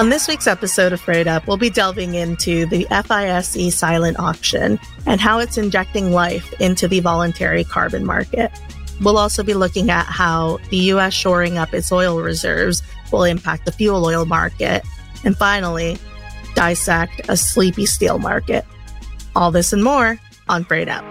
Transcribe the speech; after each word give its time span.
On 0.00 0.08
this 0.08 0.26
week's 0.28 0.46
episode 0.46 0.94
of 0.94 1.00
Freight 1.02 1.26
Up, 1.26 1.46
we'll 1.46 1.58
be 1.58 1.68
delving 1.68 2.14
into 2.14 2.64
the 2.64 2.86
FISE 3.04 3.74
silent 3.74 4.18
auction 4.18 4.80
and 5.04 5.20
how 5.20 5.38
it's 5.40 5.58
injecting 5.58 6.10
life 6.10 6.58
into 6.58 6.88
the 6.88 7.00
voluntary 7.00 7.64
carbon 7.64 8.06
market. 8.06 8.50
We'll 9.02 9.18
also 9.18 9.42
be 9.42 9.52
looking 9.52 9.90
at 9.90 10.06
how 10.06 10.56
the 10.70 10.78
US 10.94 11.12
shoring 11.12 11.58
up 11.58 11.74
its 11.74 11.92
oil 11.92 12.22
reserves 12.22 12.82
will 13.12 13.24
impact 13.24 13.66
the 13.66 13.72
fuel 13.72 14.06
oil 14.06 14.24
market. 14.24 14.84
And 15.22 15.36
finally, 15.36 15.98
dissect 16.54 17.20
a 17.28 17.36
sleepy 17.36 17.84
steel 17.84 18.18
market. 18.18 18.64
All 19.36 19.50
this 19.50 19.70
and 19.70 19.84
more 19.84 20.18
on 20.48 20.64
Freight 20.64 20.88
Up. 20.88 21.04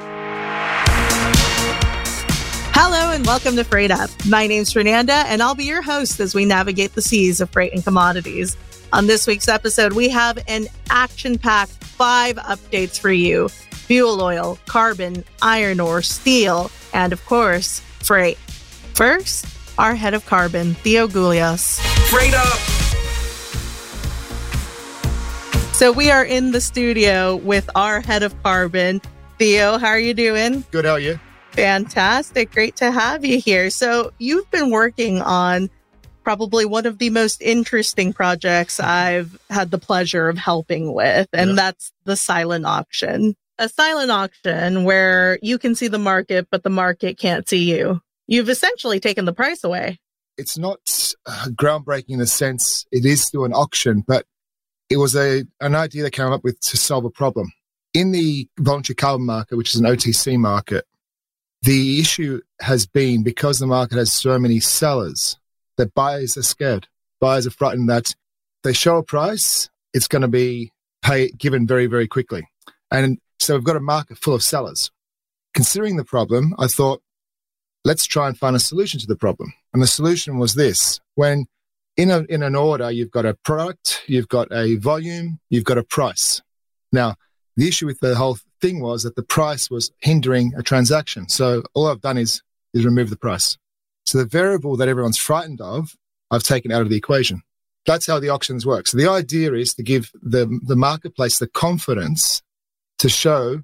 Hello 2.74 3.12
and 3.12 3.24
welcome 3.28 3.56
to 3.56 3.64
Freight 3.64 3.92
Up. 3.92 4.10
My 4.28 4.48
name's 4.48 4.74
Fernanda, 4.74 5.26
and 5.28 5.44
I'll 5.44 5.54
be 5.54 5.66
your 5.66 5.84
host 5.84 6.20
as 6.20 6.34
we 6.34 6.44
navigate 6.44 6.96
the 6.96 7.04
seas 7.04 7.40
of 7.40 7.52
freight 7.52 7.72
and 7.74 7.84
commodities. 7.84 8.58
On 8.92 9.06
this 9.06 9.28
week's 9.28 9.48
episode, 9.48 9.94
we 9.94 10.10
have 10.10 10.40
an 10.48 10.66
action 10.90 11.38
packed 11.38 11.72
five 11.84 12.38
updates 12.38 13.00
for 13.00 13.12
you 13.12 13.50
fuel 13.50 14.22
oil, 14.22 14.58
carbon, 14.68 15.24
iron 15.42 15.80
ore, 15.80 16.02
steel, 16.02 16.70
and 16.94 17.14
of 17.14 17.24
course, 17.26 17.80
freight. 18.00 18.38
First, 18.94 19.46
our 19.78 19.96
head 19.96 20.14
of 20.14 20.26
carbon, 20.26 20.74
Theo 20.76 21.08
Goulios. 21.08 21.80
Freight 22.10 22.34
up! 22.34 22.60
So 25.74 25.92
we 25.92 26.12
are 26.12 26.26
in 26.26 26.52
the 26.52 26.62
studio 26.62 27.36
with 27.38 27.70
our 27.76 28.02
head 28.02 28.22
of 28.24 28.42
carbon. 28.44 29.02
Theo, 29.38 29.78
how 29.78 29.88
are 29.88 30.00
you 30.00 30.14
doing? 30.14 30.66
Good, 30.72 30.86
how 30.86 30.94
are 30.94 31.00
you? 31.00 31.20
Fantastic. 31.52 32.52
Great 32.52 32.76
to 32.78 32.92
have 32.92 33.24
you 33.26 33.40
here. 33.40 33.70
So 33.70 34.12
you've 34.18 34.50
been 34.52 34.72
working 34.72 35.22
on 35.22 35.70
probably 36.30 36.64
one 36.64 36.86
of 36.86 37.00
the 37.00 37.10
most 37.10 37.42
interesting 37.42 38.14
projects 38.14 38.80
I've 38.80 39.36
had 39.50 39.72
the 39.72 39.80
pleasure 39.80 40.30
of 40.30 40.38
helping 40.38 40.94
with, 40.94 41.28
and 41.34 41.50
yeah. 41.50 41.56
that's 41.56 41.92
the 42.04 42.16
silent 42.16 42.68
auction. 42.68 43.36
A 43.58 43.68
silent 43.68 44.12
auction 44.12 44.84
where 44.84 45.40
you 45.42 45.58
can 45.58 45.74
see 45.74 45.88
the 45.88 45.98
market, 45.98 46.48
but 46.52 46.62
the 46.62 46.70
market 46.70 47.18
can't 47.18 47.50
see 47.50 47.76
you. 47.76 48.00
You've 48.28 48.48
essentially 48.48 49.00
taken 49.00 49.26
the 49.26 49.34
price 49.34 49.64
away. 49.64 49.98
It's 50.38 50.56
not 50.56 50.78
uh, 51.26 51.48
groundbreaking 51.48 52.10
in 52.10 52.20
the 52.20 52.28
sense 52.28 52.86
it 52.92 53.06
is 53.06 53.28
through 53.32 53.46
an 53.46 53.54
auction, 53.54 54.04
but 54.08 54.28
it 54.88 54.98
was 54.98 55.16
a 55.16 55.46
an 55.60 55.74
idea 55.74 56.04
that 56.04 56.12
came 56.12 56.32
up 56.32 56.44
with 56.44 56.60
to 56.60 56.78
solve 56.78 57.06
a 57.06 57.10
problem. 57.10 57.52
In 57.96 58.12
the 58.12 58.48
voluntary 58.60 58.94
carbon 58.94 59.26
market, 59.26 59.58
which 59.58 59.74
is 59.74 59.82
an 59.82 59.88
OTC 59.88 60.38
market, 60.38 60.86
the 61.64 62.00
issue 62.00 62.42
has 62.62 62.86
been 62.86 63.24
because 63.24 63.58
the 63.58 63.66
market 63.66 63.98
has 63.98 64.14
so 64.14 64.38
many 64.38 64.60
sellers, 64.60 65.36
that 65.80 65.96
buyers 65.96 66.38
are 66.38 66.44
scared. 66.44 66.88
Buyers 67.20 67.48
are 67.48 67.52
frightened 67.52 67.90
that 67.90 68.14
they 68.64 68.74
show 68.74 68.98
a 68.98 69.04
price, 69.04 69.70
it's 69.94 70.08
going 70.08 70.22
to 70.22 70.28
be 70.28 70.72
pay, 71.02 71.32
given 71.32 71.66
very, 71.66 71.88
very 71.88 72.08
quickly. 72.08 72.48
And 72.92 73.18
so 73.40 73.56
we've 73.56 73.64
got 73.64 73.78
a 73.78 73.82
market 73.82 74.18
full 74.18 74.36
of 74.36 74.44
sellers. 74.44 74.92
Considering 75.54 75.96
the 75.96 76.04
problem, 76.04 76.54
I 76.60 76.68
thought, 76.68 77.02
let's 77.86 78.06
try 78.06 78.28
and 78.28 78.38
find 78.38 78.56
a 78.56 78.60
solution 78.60 79.00
to 79.00 79.08
the 79.08 79.16
problem. 79.16 79.54
And 79.74 79.82
the 79.82 79.88
solution 79.88 80.38
was 80.38 80.54
this 80.56 81.00
when 81.16 81.46
in, 81.96 82.12
a, 82.12 82.20
in 82.24 82.44
an 82.44 82.56
order, 82.56 82.92
you've 82.92 83.12
got 83.12 83.26
a 83.26 83.34
product, 83.34 84.04
you've 84.06 84.28
got 84.28 84.52
a 84.52 84.76
volume, 84.76 85.40
you've 85.50 85.64
got 85.64 85.78
a 85.78 85.84
price. 85.84 86.42
Now, 86.92 87.16
the 87.56 87.68
issue 87.68 87.86
with 87.86 88.00
the 88.02 88.16
whole 88.16 88.38
thing 88.62 88.82
was 88.82 89.04
that 89.04 89.16
the 89.16 89.24
price 89.24 89.70
was 89.70 89.92
hindering 90.02 90.54
a 90.58 90.64
transaction. 90.64 91.30
So 91.30 91.64
all 91.74 91.88
I've 91.88 92.02
done 92.02 92.18
is, 92.18 92.42
is 92.74 92.86
remove 92.86 93.10
the 93.10 93.18
price. 93.18 93.58
So 94.10 94.18
the 94.18 94.26
variable 94.26 94.76
that 94.78 94.88
everyone's 94.88 95.20
frightened 95.20 95.62
of, 95.62 95.96
I've 96.32 96.42
taken 96.42 96.72
out 96.72 96.82
of 96.82 96.90
the 96.90 96.96
equation. 96.96 97.44
That's 97.86 98.08
how 98.08 98.20
the 98.20 98.30
auctions 98.30 98.66
work. 98.66 98.88
So 98.88 98.98
the 98.98 99.08
idea 99.08 99.54
is 99.54 99.76
to 99.76 99.84
give 99.84 100.12
the, 100.20 100.60
the 100.66 100.76
marketplace 100.76 101.38
the 101.38 101.46
confidence 101.46 102.42
to 102.98 103.08
show 103.08 103.62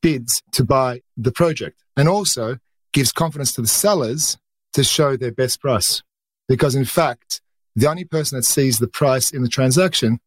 bids 0.00 0.44
to 0.52 0.62
buy 0.62 1.00
the 1.16 1.32
project 1.32 1.82
and 1.96 2.08
also 2.08 2.58
gives 2.92 3.10
confidence 3.10 3.52
to 3.54 3.62
the 3.62 3.66
sellers 3.66 4.38
to 4.74 4.84
show 4.84 5.16
their 5.16 5.32
best 5.32 5.60
price. 5.60 6.04
Because 6.48 6.76
in 6.76 6.84
fact, 6.84 7.40
the 7.74 7.90
only 7.90 8.04
person 8.04 8.38
that 8.38 8.44
sees 8.44 8.78
the 8.78 8.86
price 8.86 9.32
in 9.32 9.42
the 9.42 9.48
transaction 9.48 10.20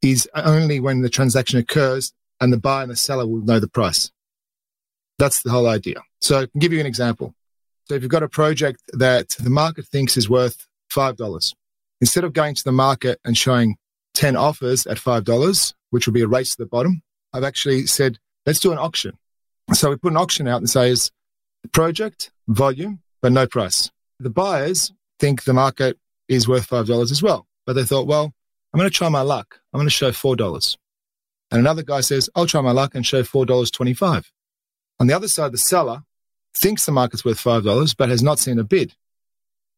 is 0.00 0.26
only 0.34 0.80
when 0.80 1.02
the 1.02 1.10
transaction 1.10 1.58
occurs 1.58 2.14
and 2.40 2.50
the 2.50 2.56
buyer 2.58 2.84
and 2.84 2.92
the 2.92 2.96
seller 2.96 3.26
will 3.26 3.44
know 3.44 3.60
the 3.60 3.68
price. 3.68 4.10
That's 5.18 5.42
the 5.42 5.50
whole 5.50 5.68
idea. 5.68 6.02
So 6.22 6.38
I 6.38 6.46
can 6.46 6.60
give 6.60 6.72
you 6.72 6.80
an 6.80 6.86
example. 6.86 7.34
So 7.86 7.94
if 7.94 8.02
you've 8.02 8.10
got 8.10 8.24
a 8.24 8.28
project 8.28 8.82
that 8.94 9.30
the 9.38 9.50
market 9.50 9.86
thinks 9.86 10.16
is 10.16 10.28
worth 10.28 10.66
$5, 10.92 11.54
instead 12.00 12.24
of 12.24 12.32
going 12.32 12.54
to 12.56 12.64
the 12.64 12.72
market 12.72 13.20
and 13.24 13.38
showing 13.38 13.76
10 14.14 14.36
offers 14.36 14.86
at 14.86 14.96
$5, 14.96 15.74
which 15.90 16.06
will 16.06 16.14
be 16.14 16.22
a 16.22 16.26
race 16.26 16.56
to 16.56 16.62
the 16.62 16.66
bottom, 16.66 17.02
I've 17.32 17.44
actually 17.44 17.86
said, 17.86 18.18
let's 18.44 18.58
do 18.58 18.72
an 18.72 18.78
auction. 18.78 19.16
So 19.72 19.90
we 19.90 19.96
put 19.96 20.12
an 20.12 20.16
auction 20.16 20.48
out 20.48 20.58
and 20.58 20.68
says 20.68 21.12
the 21.62 21.68
project, 21.68 22.32
volume, 22.48 23.00
but 23.22 23.30
no 23.32 23.46
price. 23.46 23.90
The 24.18 24.30
buyers 24.30 24.92
think 25.20 25.44
the 25.44 25.52
market 25.52 25.96
is 26.28 26.48
worth 26.48 26.68
$5 26.68 27.10
as 27.10 27.22
well. 27.22 27.46
But 27.66 27.74
they 27.74 27.84
thought, 27.84 28.06
well, 28.06 28.32
I'm 28.72 28.78
going 28.78 28.90
to 28.90 28.94
try 28.94 29.08
my 29.08 29.22
luck. 29.22 29.60
I'm 29.72 29.78
going 29.78 29.86
to 29.86 29.90
show 29.90 30.10
$4. 30.10 30.76
And 31.50 31.60
another 31.60 31.82
guy 31.82 32.00
says, 32.00 32.28
I'll 32.34 32.46
try 32.46 32.60
my 32.62 32.72
luck 32.72 32.96
and 32.96 33.06
show 33.06 33.22
$4.25. 33.22 34.24
On 34.98 35.06
the 35.06 35.14
other 35.14 35.28
side, 35.28 35.52
the 35.52 35.58
seller 35.58 36.02
thinks 36.56 36.86
the 36.86 36.92
market's 36.92 37.24
worth 37.24 37.42
$5, 37.42 37.96
but 37.96 38.08
has 38.08 38.22
not 38.22 38.38
seen 38.38 38.58
a 38.58 38.64
bid. 38.64 38.94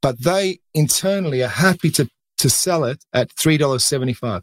But 0.01 0.23
they 0.23 0.61
internally 0.75 1.43
are 1.43 1.49
happy 1.49 1.91
to, 1.93 2.09
to 2.39 2.49
sell 2.49 2.85
it 2.85 3.05
at 3.13 3.35
$3.75. 3.35 4.43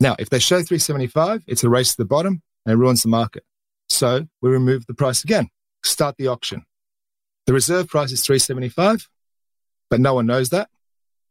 Now, 0.00 0.16
if 0.18 0.28
they 0.30 0.38
show 0.38 0.56
375, 0.56 1.44
it's 1.46 1.64
a 1.64 1.70
race 1.70 1.92
to 1.92 1.96
the 1.98 2.04
bottom 2.04 2.42
and 2.66 2.72
it 2.72 2.76
ruins 2.76 3.02
the 3.02 3.08
market. 3.08 3.44
So 3.88 4.26
we 4.40 4.50
remove 4.50 4.86
the 4.86 4.94
price 4.94 5.24
again, 5.24 5.48
start 5.84 6.16
the 6.16 6.28
auction. 6.28 6.64
The 7.46 7.52
reserve 7.52 7.88
price 7.88 8.12
is 8.12 8.22
375, 8.22 9.08
but 9.90 10.00
no 10.00 10.14
one 10.14 10.26
knows 10.26 10.50
that. 10.50 10.68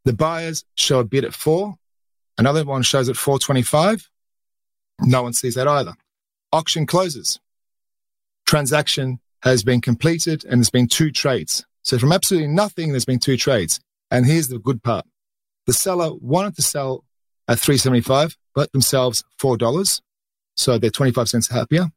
The 0.06 0.14
buyers 0.14 0.66
show 0.76 1.00
a 1.00 1.04
bid 1.04 1.26
at 1.26 1.34
four. 1.34 1.76
Another 2.38 2.66
one 2.66 2.82
shows 2.82 3.08
at 3.08 3.18
425. 3.18 4.10
No 5.02 5.24
one 5.24 5.34
sees 5.34 5.56
that 5.56 5.68
either. 5.68 5.94
Auction 6.52 6.86
closes. 6.86 7.40
Transaction 8.46 9.20
has 9.44 9.64
been 9.64 9.82
completed 9.82 10.44
and 10.46 10.60
there's 10.60 10.70
been 10.70 10.88
two 10.88 11.12
trades. 11.12 11.66
So 11.84 11.98
from 11.98 12.12
absolutely 12.12 12.50
nothing, 12.50 12.92
there's 12.92 13.06
been 13.06 13.20
two 13.20 13.38
trades. 13.38 13.80
And 14.10 14.26
here's 14.26 14.50
the 14.50 14.60
good 14.60 14.84
part. 14.84 15.06
The 15.66 15.74
seller 15.74 16.14
wanted 16.14 16.56
to 16.56 16.62
sell 16.62 17.04
at 17.48 17.60
375, 17.60 18.38
but 18.54 18.72
themselves 18.72 19.24
$4. 19.42 20.02
So 20.56 20.78
they're 20.78 20.90
25 20.90 21.30
cents 21.30 21.50
happier. 21.50 21.88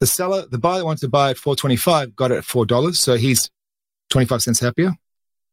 The 0.00 0.06
seller, 0.06 0.46
the 0.46 0.58
buyer 0.58 0.84
wanted 0.84 1.00
to 1.00 1.08
buy 1.08 1.30
at 1.30 1.38
425 1.38 2.14
got 2.14 2.30
it 2.30 2.38
at 2.38 2.44
$4. 2.44 2.94
So 2.94 3.16
he's 3.16 3.50
25 4.10 4.42
cents 4.42 4.60
happier. 4.60 4.92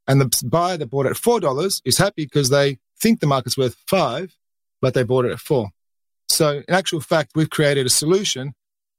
And 0.08 0.22
the 0.22 0.44
buyer 0.48 0.78
that 0.78 0.90
bought 0.90 1.06
it 1.06 1.12
at 1.12 1.18
$4 1.18 1.82
is 1.84 1.98
happy 1.98 2.26
because 2.26 2.50
they 2.50 2.80
think 3.00 3.20
the 3.20 3.28
market's 3.28 3.58
worth 3.58 3.76
five, 3.88 4.36
but 4.82 4.94
they 4.94 5.04
bought 5.04 5.26
it 5.26 5.32
at 5.32 5.40
four. 5.40 5.70
So 6.30 6.64
in 6.68 6.74
actual 6.74 7.02
fact, 7.02 7.32
we've 7.36 7.50
created 7.50 7.86
a 7.86 7.90
solution 7.90 8.54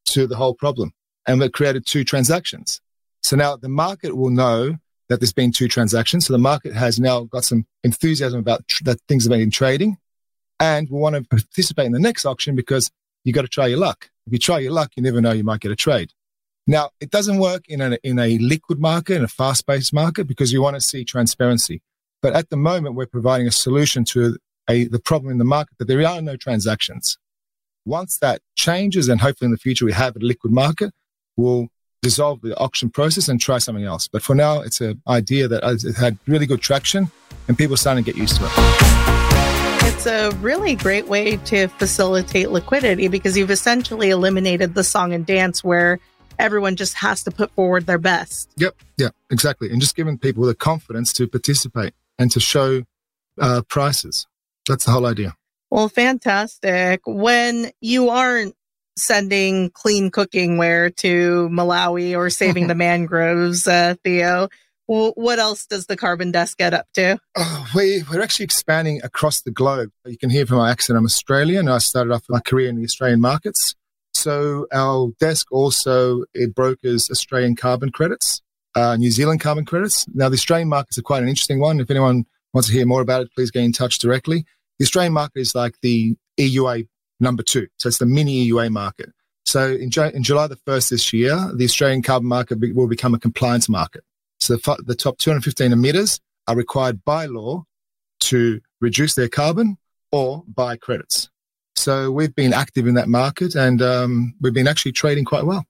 to 0.07 0.27
the 0.27 0.37
whole 0.37 0.55
problem 0.55 0.93
and 1.29 1.39
we've 1.39 1.53
created 1.53 1.87
two 1.87 2.03
transactions. 2.03 2.81
So 3.23 3.37
now 3.37 3.55
the 3.57 3.69
market 3.69 4.17
will 4.17 4.31
know 4.31 4.79
that 5.09 5.21
there's 5.21 5.33
been 5.33 5.53
two 5.53 5.69
transactions. 5.69 6.27
So 6.27 6.33
the 6.33 6.39
market 6.39 6.73
has 6.75 6.99
now 6.99 7.25
got 7.25 7.45
some 7.45 7.67
enthusiasm 7.85 8.41
about 8.41 8.67
tr- 8.67 8.85
that 8.85 9.01
things 9.07 9.25
have 9.25 9.31
been 9.31 9.51
trading 9.51 9.99
and 10.61 10.89
we 10.91 10.99
want 10.99 11.15
to 11.17 11.23
participate 11.23 11.87
in 11.87 11.93
the 11.93 12.01
next 12.01 12.25
auction 12.25 12.57
because 12.57 12.91
you 13.25 13.33
got 13.33 13.43
to 13.43 13.49
try 13.49 13.67
your 13.67 13.79
luck. 13.79 14.11
If 14.27 14.33
you 14.33 14.39
try 14.39 14.59
your 14.59 14.73
luck, 14.73 14.93
you 14.97 15.03
never 15.03 15.21
know 15.21 15.33
you 15.33 15.45
might 15.45 15.61
get 15.61 15.71
a 15.71 15.77
trade. 15.77 16.13
Now, 16.67 16.91
it 17.01 17.11
doesn't 17.11 17.39
work 17.39 17.65
in 17.69 17.81
a, 17.81 17.99
in 18.03 18.19
a 18.19 18.39
liquid 18.39 18.79
market, 18.79 19.17
in 19.17 19.25
a 19.25 19.29
fast 19.29 19.67
paced 19.67 19.93
market, 19.93 20.27
because 20.27 20.53
you 20.53 20.61
want 20.61 20.77
to 20.77 20.81
see 20.81 21.05
transparency. 21.05 21.81
But 22.21 22.35
at 22.35 22.51
the 22.51 22.57
moment, 22.57 22.95
we're 22.95 23.07
providing 23.07 23.47
a 23.47 23.53
solution 23.53 24.05
to 24.07 24.37
a, 24.69 24.85
the 24.85 24.99
problem 24.99 25.33
in 25.33 25.39
the 25.39 25.45
market 25.45 25.79
that 25.79 25.87
there 25.87 26.07
are 26.07 26.21
no 26.21 26.37
transactions. 26.37 27.17
Once 27.87 28.19
that 28.19 28.43
changes, 28.55 29.09
and 29.09 29.21
hopefully 29.21 29.47
in 29.47 29.53
the 29.53 29.59
future 29.59 29.87
we 29.87 29.93
have 29.93 30.15
a 30.17 30.19
liquid 30.19 30.53
market, 30.53 30.93
we'll 31.39 31.69
dissolve 32.03 32.43
the 32.43 32.57
auction 32.59 32.91
process 32.91 33.29
and 33.29 33.41
try 33.41 33.59
something 33.59 33.85
else. 33.85 34.09
But 34.09 34.23
for 34.23 34.35
now, 34.35 34.61
it's 34.61 34.81
an 34.81 35.01
idea 35.09 35.49
that 35.49 35.65
has 35.65 35.97
had 35.97 36.19
really 36.27 36.47
good 36.47 36.61
traction 36.61 37.11
and 37.47 37.57
people 37.57 37.75
are 37.75 37.79
starting 37.79 38.05
to 38.05 38.13
get 38.13 38.19
used 38.19 38.37
to 38.37 38.45
it. 38.45 38.51
It's 39.91 40.07
a 40.07 40.31
really 40.41 40.75
great 40.75 41.09
way 41.09 41.39
to 41.47 41.69
facilitate 41.69 42.51
liquidity 42.51 43.09
because 43.09 43.37
you've 43.37 43.51
essentially 43.51 44.11
eliminated 44.11 44.75
the 44.75 44.85
song 44.85 45.15
and 45.15 45.25
dance 45.25 45.65
where 45.65 45.99
everyone 46.39 46.77
just 46.77 46.95
has 46.95 47.23
to 47.25 47.31
put 47.31 47.51
forward 47.53 47.87
their 47.87 47.99
best. 47.99 48.51
Yep, 48.57 48.77
yeah, 48.97 49.09
exactly. 49.31 49.71
And 49.71 49.81
just 49.81 49.97
giving 49.97 50.19
people 50.19 50.45
the 50.45 50.55
confidence 50.55 51.13
to 51.15 51.27
participate 51.27 51.95
and 52.19 52.31
to 52.31 52.39
show 52.39 52.83
uh, 53.41 53.63
prices. 53.69 54.27
That's 54.69 54.85
the 54.85 54.91
whole 54.91 55.07
idea. 55.07 55.35
Well, 55.71 55.89
fantastic. 55.89 57.01
When 57.07 57.73
you 57.81 58.11
aren't 58.11 58.55
sending 58.99 59.71
clean 59.71 60.11
cooking 60.11 60.59
ware 60.59 60.91
to 60.91 61.49
Malawi 61.51 62.17
or 62.17 62.31
saving 62.31 62.67
the 62.67 62.75
mangroves, 62.77 63.67
uh, 63.67 63.95
Theo, 64.05 64.49
what 64.89 65.39
else 65.39 65.67
does 65.67 65.87
the 65.87 65.97
Carbon 65.97 66.33
Desk 66.33 66.57
get 66.57 66.73
up 66.73 66.87
to? 66.95 67.19
Oh, 67.37 67.67
we, 67.75 68.03
we're 68.11 68.23
actually 68.23 68.45
expanding 68.45 69.01
across 69.05 69.43
the 69.43 69.51
globe. 69.51 69.91
You 70.07 70.17
can 70.17 70.31
hear 70.31 70.47
from 70.47 70.57
my 70.57 70.71
accent, 70.71 70.99
I'm 70.99 71.05
Australian. 71.05 71.69
I 71.69 71.79
started 71.79 72.13
off 72.13 72.23
my 72.29 72.41
career 72.41 72.71
in 72.71 72.77
the 72.77 72.85
Australian 72.85 73.21
markets. 73.21 73.75
So 74.15 74.67
our 74.73 75.13
desk 75.21 75.53
also 75.53 76.25
it 76.35 76.55
brokers 76.55 77.11
Australian 77.11 77.55
carbon 77.55 77.93
credits, 77.93 78.41
uh, 78.75 78.97
New 78.97 79.11
Zealand 79.11 79.41
carbon 79.41 79.67
credits. 79.67 80.07
Now, 80.15 80.31
the 80.31 80.35
Australian 80.35 80.69
markets 80.69 80.99
are 80.99 81.03
quite 81.03 81.23
an 81.23 81.29
interesting 81.29 81.61
one. 81.61 81.81
If 81.81 81.91
anyone 81.91 82.25
wants 82.55 82.69
to 82.69 82.75
hear 82.75 82.87
more 82.87 83.03
about 83.03 83.23
it, 83.23 83.33
please 83.35 83.51
get 83.51 83.63
in 83.63 83.73
touch 83.73 83.99
directly. 83.99 84.47
The 84.79 84.85
Australian 84.85 85.13
market 85.13 85.41
is 85.41 85.55
like 85.55 85.75
the 85.83 86.17
EUA 86.39 86.89
number 87.21 87.43
two. 87.43 87.69
So 87.79 87.89
it's 87.89 87.99
the 87.99 88.07
mini 88.07 88.49
EUA 88.49 88.71
market. 88.71 89.11
So 89.45 89.73
in, 89.73 89.91
in 90.15 90.23
July 90.23 90.47
the 90.47 90.57
1st 90.57 90.91
this 90.91 91.13
year, 91.13 91.51
the 91.55 91.65
Australian 91.65 92.03
carbon 92.03 92.29
market 92.29 92.59
will 92.75 92.87
become 92.87 93.15
a 93.15 93.19
compliance 93.19 93.69
market. 93.69 94.05
So 94.41 94.57
the, 94.57 94.83
the 94.87 94.95
top 94.95 95.19
215 95.19 95.73
emitters 95.73 96.21
are 96.47 96.57
required 96.57 97.05
by 97.05 97.27
law 97.27 97.65
to 98.21 98.61
reduce 98.81 99.15
their 99.15 99.29
carbon 99.29 99.79
or 100.13 100.45
buy 100.47 100.77
credits. 100.77 101.31
So 101.77 102.11
we've 102.11 102.35
been 102.35 102.53
active 102.53 102.87
in 102.87 102.95
that 102.95 103.09
market 103.09 103.55
and 103.55 103.81
um, 103.81 104.35
we've 104.41 104.53
been 104.53 104.69
actually 104.69 104.93
trading 104.93 105.25
quite 105.25 105.45
well. 105.45 105.65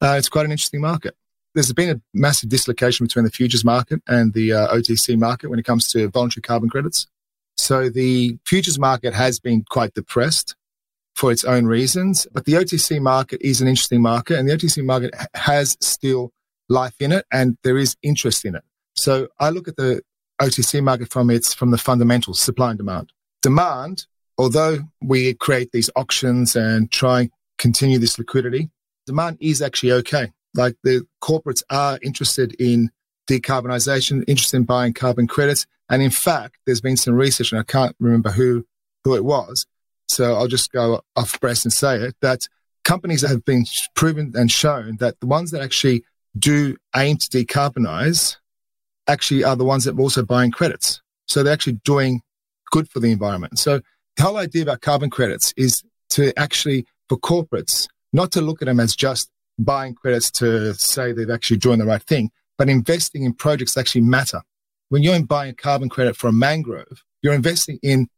Uh, 0.00 0.16
it's 0.18 0.28
quite 0.28 0.44
an 0.44 0.50
interesting 0.50 0.80
market. 0.80 1.14
There's 1.54 1.72
been 1.72 1.90
a 1.90 2.00
massive 2.14 2.48
dislocation 2.48 3.06
between 3.06 3.24
the 3.24 3.30
futures 3.30 3.64
market 3.64 4.02
and 4.08 4.32
the 4.32 4.52
uh, 4.52 4.74
OTC 4.74 5.18
market 5.18 5.48
when 5.48 5.58
it 5.58 5.64
comes 5.64 5.86
to 5.88 6.08
voluntary 6.08 6.42
carbon 6.42 6.70
credits. 6.70 7.06
So 7.56 7.90
the 7.90 8.38
futures 8.46 8.78
market 8.78 9.12
has 9.14 9.38
been 9.38 9.64
quite 9.68 9.94
depressed 9.94 10.56
for 11.14 11.30
its 11.30 11.44
own 11.44 11.66
reasons, 11.66 12.26
but 12.32 12.44
the 12.44 12.54
OTC 12.54 13.00
market 13.00 13.40
is 13.42 13.60
an 13.60 13.68
interesting 13.68 14.02
market 14.02 14.38
and 14.38 14.48
the 14.48 14.56
OTC 14.56 14.84
market 14.84 15.14
has 15.34 15.76
still 15.80 16.32
life 16.68 16.94
in 17.00 17.12
it 17.12 17.26
and 17.30 17.56
there 17.62 17.76
is 17.76 17.96
interest 18.02 18.44
in 18.44 18.54
it. 18.54 18.64
So 18.94 19.28
I 19.38 19.50
look 19.50 19.68
at 19.68 19.76
the 19.76 20.02
OTC 20.40 20.82
market 20.82 21.10
from 21.10 21.30
its 21.30 21.54
from 21.54 21.70
the 21.70 21.78
fundamentals, 21.78 22.40
supply 22.40 22.70
and 22.70 22.78
demand. 22.78 23.12
Demand, 23.42 24.06
although 24.38 24.80
we 25.02 25.34
create 25.34 25.70
these 25.72 25.90
auctions 25.96 26.56
and 26.56 26.90
try 26.90 27.20
and 27.20 27.30
continue 27.58 27.98
this 27.98 28.18
liquidity, 28.18 28.70
demand 29.06 29.38
is 29.40 29.62
actually 29.62 29.92
okay. 29.92 30.32
Like 30.54 30.76
the 30.82 31.06
corporates 31.22 31.62
are 31.70 31.98
interested 32.02 32.54
in 32.58 32.90
decarbonisation, 33.28 34.24
interested 34.26 34.58
in 34.58 34.64
buying 34.64 34.92
carbon 34.92 35.26
credits. 35.26 35.66
And 35.88 36.02
in 36.02 36.10
fact, 36.10 36.56
there's 36.66 36.80
been 36.80 36.96
some 36.96 37.14
research, 37.14 37.52
and 37.52 37.60
I 37.60 37.64
can't 37.64 37.96
remember 38.00 38.30
who, 38.30 38.66
who 39.04 39.14
it 39.14 39.24
was. 39.24 39.66
So 40.12 40.34
I'll 40.34 40.48
just 40.48 40.72
go 40.72 41.02
off 41.16 41.40
breast 41.40 41.64
and 41.64 41.72
say 41.72 41.96
it 41.96 42.16
that 42.20 42.48
companies 42.84 43.22
that 43.22 43.28
have 43.28 43.44
been 43.44 43.64
proven 43.94 44.32
and 44.34 44.50
shown 44.50 44.96
that 44.96 45.20
the 45.20 45.26
ones 45.26 45.50
that 45.50 45.62
actually 45.62 46.04
do 46.38 46.76
aim 46.96 47.16
to 47.16 47.28
decarbonize 47.28 48.36
actually 49.08 49.44
are 49.44 49.56
the 49.56 49.64
ones 49.64 49.84
that 49.84 49.96
are 49.96 50.00
also 50.00 50.22
buying 50.24 50.50
credits. 50.50 51.00
So 51.26 51.42
they're 51.42 51.52
actually 51.52 51.80
doing 51.84 52.22
good 52.70 52.88
for 52.88 53.00
the 53.00 53.12
environment. 53.12 53.58
So 53.58 53.80
the 54.16 54.22
whole 54.22 54.36
idea 54.36 54.62
about 54.62 54.80
carbon 54.80 55.10
credits 55.10 55.52
is 55.56 55.82
to 56.10 56.32
actually, 56.38 56.86
for 57.08 57.18
corporates, 57.18 57.88
not 58.12 58.32
to 58.32 58.40
look 58.40 58.62
at 58.62 58.66
them 58.66 58.80
as 58.80 58.94
just 58.94 59.30
buying 59.58 59.94
credits 59.94 60.30
to 60.32 60.74
say 60.74 61.12
they've 61.12 61.30
actually 61.30 61.58
doing 61.58 61.78
the 61.78 61.86
right 61.86 62.02
thing, 62.02 62.30
but 62.58 62.68
investing 62.68 63.24
in 63.24 63.32
projects 63.32 63.74
that 63.74 63.80
actually 63.80 64.02
matter. 64.02 64.42
When 64.88 65.02
you're 65.02 65.22
buying 65.22 65.50
a 65.50 65.54
carbon 65.54 65.88
credit 65.88 66.16
for 66.16 66.28
a 66.28 66.32
mangrove, 66.32 67.02
you're 67.22 67.32
investing 67.32 67.78
in, 67.82 68.08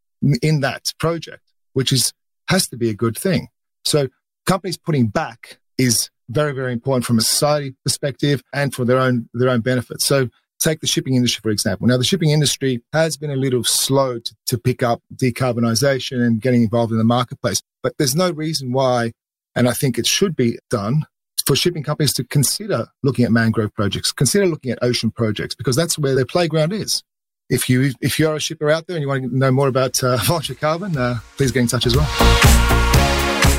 in 0.43 0.61
that 0.61 0.93
project, 0.99 1.44
which 1.75 1.93
is, 1.93 2.13
has 2.49 2.67
to 2.69 2.77
be 2.77 2.89
a 2.89 2.95
good 2.95 3.17
thing. 3.17 3.49
So 3.85 4.09
companies 4.47 4.77
putting 4.77 5.09
back 5.09 5.59
is 5.79 6.11
very, 6.31 6.53
very 6.53 6.73
important 6.73 7.05
from 7.05 7.19
a 7.19 7.23
society 7.23 7.75
perspective 7.85 8.43
and 8.53 8.75
for 8.75 8.85
their 8.85 8.99
own, 8.99 9.29
their 9.35 9.51
own 9.51 9.61
benefit. 9.61 10.01
So 10.01 10.31
take 10.59 10.81
the 10.81 10.87
shipping 10.87 11.15
industry, 11.15 11.41
for 11.43 11.51
example. 11.51 11.87
Now, 11.87 11.99
the 11.99 12.05
shipping 12.05 12.31
industry 12.31 12.83
has 12.93 13.17
been 13.17 13.31
a 13.31 13.37
little 13.37 13.65
slow 13.65 14.19
to, 14.19 14.37
to 14.47 14.59
pick 14.59 14.83
up 14.83 15.03
decarbonisation 15.15 16.25
and 16.25 16.41
getting 16.41 16.63
involved 16.63 16.93
in 16.93 16.99
the 16.99 17.05
marketplace, 17.05 17.63
but 17.83 17.99
there's 17.99 18.17
no 18.17 18.31
reason 18.31 18.73
why, 18.73 19.13
and 19.55 19.69
I 19.69 19.73
think 19.73 19.99
it 19.99 20.07
should 20.07 20.35
be 20.35 20.59
done 20.71 21.05
for 21.47 21.55
shipping 21.55 21.83
companies 21.83 22.15
to 22.15 22.25
consider 22.25 22.87
looking 23.03 23.25
at 23.25 23.31
mangrove 23.31 23.75
projects, 23.75 24.13
consider 24.13 24.47
looking 24.47 24.71
at 24.71 24.79
ocean 24.81 25.11
projects, 25.11 25.55
because 25.55 25.77
that's 25.77 25.99
where 25.99 26.15
their 26.15 26.25
playground 26.25 26.73
is. 26.73 27.03
If 27.51 27.69
you 27.69 27.93
if 28.01 28.19
you're 28.19 28.37
a 28.37 28.41
shipper 28.41 28.71
out 28.71 28.87
there 28.87 28.97
and 28.97 29.03
you 29.03 29.09
want 29.09 29.25
to 29.25 29.37
know 29.37 29.51
more 29.51 29.69
about 29.69 30.03
uh, 30.03 30.17
voluntary 30.25 30.57
carbon, 30.57 30.97
uh, 30.97 31.19
please 31.37 31.53
get 31.53 31.61
in 31.61 31.67
touch 31.67 31.87
as 31.87 31.95
well. 31.95 32.07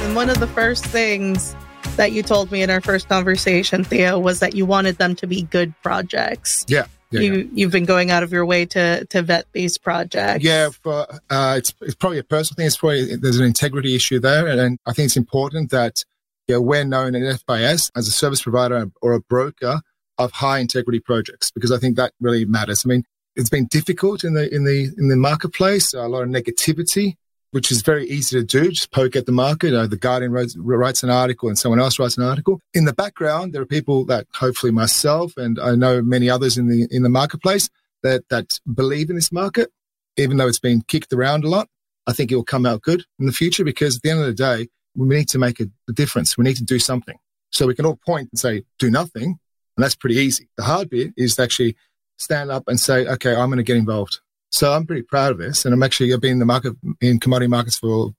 And 0.03 0.15
one 0.15 0.29
of 0.29 0.39
the 0.39 0.47
first 0.47 0.85
things 0.85 1.55
that 1.95 2.11
you 2.11 2.23
told 2.23 2.51
me 2.51 2.63
in 2.63 2.69
our 2.69 2.81
first 2.81 3.07
conversation, 3.07 3.83
Theo, 3.83 4.17
was 4.17 4.39
that 4.39 4.55
you 4.55 4.65
wanted 4.65 4.97
them 4.97 5.15
to 5.17 5.27
be 5.27 5.43
good 5.43 5.73
projects. 5.81 6.65
Yeah. 6.67 6.87
Yeah, 7.11 7.19
you 7.21 7.35
yeah. 7.35 7.43
you've 7.53 7.71
been 7.71 7.85
going 7.85 8.09
out 8.09 8.23
of 8.23 8.31
your 8.31 8.47
way 8.47 8.65
to 8.65 9.05
to 9.05 9.21
vet 9.21 9.45
these 9.53 9.77
projects. 9.77 10.43
Yeah, 10.43 10.69
for, 10.71 11.05
uh, 11.29 11.55
it's 11.55 11.71
it's 11.81 11.93
probably 11.93 12.17
a 12.17 12.23
personal 12.23 12.55
thing. 12.55 12.65
It's 12.65 12.77
probably 12.77 13.15
there's 13.15 13.37
an 13.37 13.45
integrity 13.45 13.95
issue 13.95 14.19
there, 14.19 14.47
and 14.47 14.79
I 14.87 14.93
think 14.93 15.05
it's 15.05 15.15
important 15.15 15.69
that 15.69 16.03
you 16.47 16.55
know, 16.55 16.61
we're 16.61 16.83
known 16.83 17.13
at 17.15 17.41
FIS 17.47 17.91
as 17.95 18.07
a 18.07 18.11
service 18.11 18.41
provider 18.41 18.89
or 19.03 19.13
a 19.13 19.19
broker 19.19 19.81
of 20.17 20.31
high 20.31 20.59
integrity 20.59 20.99
projects 20.99 21.51
because 21.51 21.71
I 21.71 21.77
think 21.77 21.95
that 21.97 22.13
really 22.19 22.43
matters. 22.43 22.83
I 22.85 22.89
mean, 22.89 23.03
it's 23.35 23.49
been 23.49 23.65
difficult 23.65 24.23
in 24.23 24.33
the 24.33 24.53
in 24.53 24.63
the 24.65 24.93
in 24.97 25.07
the 25.07 25.15
marketplace. 25.15 25.93
A 25.93 26.07
lot 26.07 26.23
of 26.23 26.29
negativity 26.29 27.15
which 27.55 27.71
is 27.71 27.83
very 27.83 28.05
easy 28.09 28.37
to 28.37 28.43
do. 28.43 28.69
Just 28.69 28.91
poke 28.91 29.15
at 29.15 29.25
the 29.25 29.31
market. 29.31 29.73
Uh, 29.73 29.87
the 29.87 29.95
Guardian 29.95 30.33
writes, 30.33 30.57
writes, 30.57 31.03
an 31.03 31.09
article 31.09 31.47
and 31.47 31.57
someone 31.57 31.79
else 31.79 31.97
writes 31.97 32.17
an 32.17 32.23
article. 32.23 32.59
In 32.73 32.83
the 32.83 32.91
background, 32.91 33.53
there 33.53 33.61
are 33.61 33.65
people 33.65 34.03
that 34.07 34.27
hopefully 34.33 34.73
myself 34.73 35.37
and 35.37 35.57
I 35.57 35.73
know 35.73 36.01
many 36.01 36.29
others 36.29 36.57
in 36.57 36.67
the 36.67 36.85
in 36.91 37.03
the 37.03 37.09
marketplace 37.09 37.69
that 38.03 38.27
that 38.27 38.59
believe 38.73 39.09
in 39.09 39.15
this 39.15 39.31
market, 39.31 39.71
even 40.17 40.35
though 40.35 40.49
it's 40.49 40.59
been 40.59 40.81
kicked 40.81 41.13
around 41.13 41.45
a 41.45 41.49
lot. 41.49 41.69
I 42.07 42.11
think 42.11 42.29
it 42.29 42.35
will 42.35 42.43
come 42.43 42.65
out 42.65 42.81
good 42.81 43.05
in 43.19 43.25
the 43.25 43.31
future 43.31 43.63
because 43.63 43.95
at 43.95 44.01
the 44.01 44.09
end 44.09 44.19
of 44.19 44.25
the 44.25 44.33
day, 44.33 44.67
we 44.93 45.07
need 45.07 45.29
to 45.29 45.39
make 45.39 45.61
a, 45.61 45.67
a 45.87 45.93
difference. 45.93 46.37
We 46.37 46.43
need 46.43 46.57
to 46.57 46.65
do 46.65 46.77
something. 46.77 47.17
So 47.51 47.67
we 47.67 47.75
can 47.75 47.85
all 47.85 47.99
point 48.05 48.27
and 48.33 48.39
say, 48.39 48.65
do 48.79 48.91
nothing. 48.91 49.39
And 49.77 49.83
that's 49.83 49.95
pretty 49.95 50.17
easy. 50.17 50.49
The 50.57 50.63
hard 50.63 50.89
bit 50.89 51.13
is 51.15 51.39
actually 51.39 51.77
stand 52.17 52.51
up 52.51 52.63
and 52.67 52.79
say, 52.79 53.05
okay, 53.07 53.35
I'm 53.35 53.49
going 53.49 53.57
to 53.57 53.63
get 53.63 53.77
involved. 53.77 54.19
So 54.51 54.71
I'm 54.71 54.85
pretty 54.85 55.01
proud 55.01 55.31
of 55.31 55.37
this. 55.37 55.65
And 55.65 55.73
I'm 55.73 55.83
actually, 55.83 56.13
I've 56.13 56.21
been 56.21 56.33
in 56.33 56.39
the 56.39 56.45
market, 56.45 56.73
in 57.01 57.19
commodity 57.19 57.49
markets 57.49 57.77
for 57.77 58.13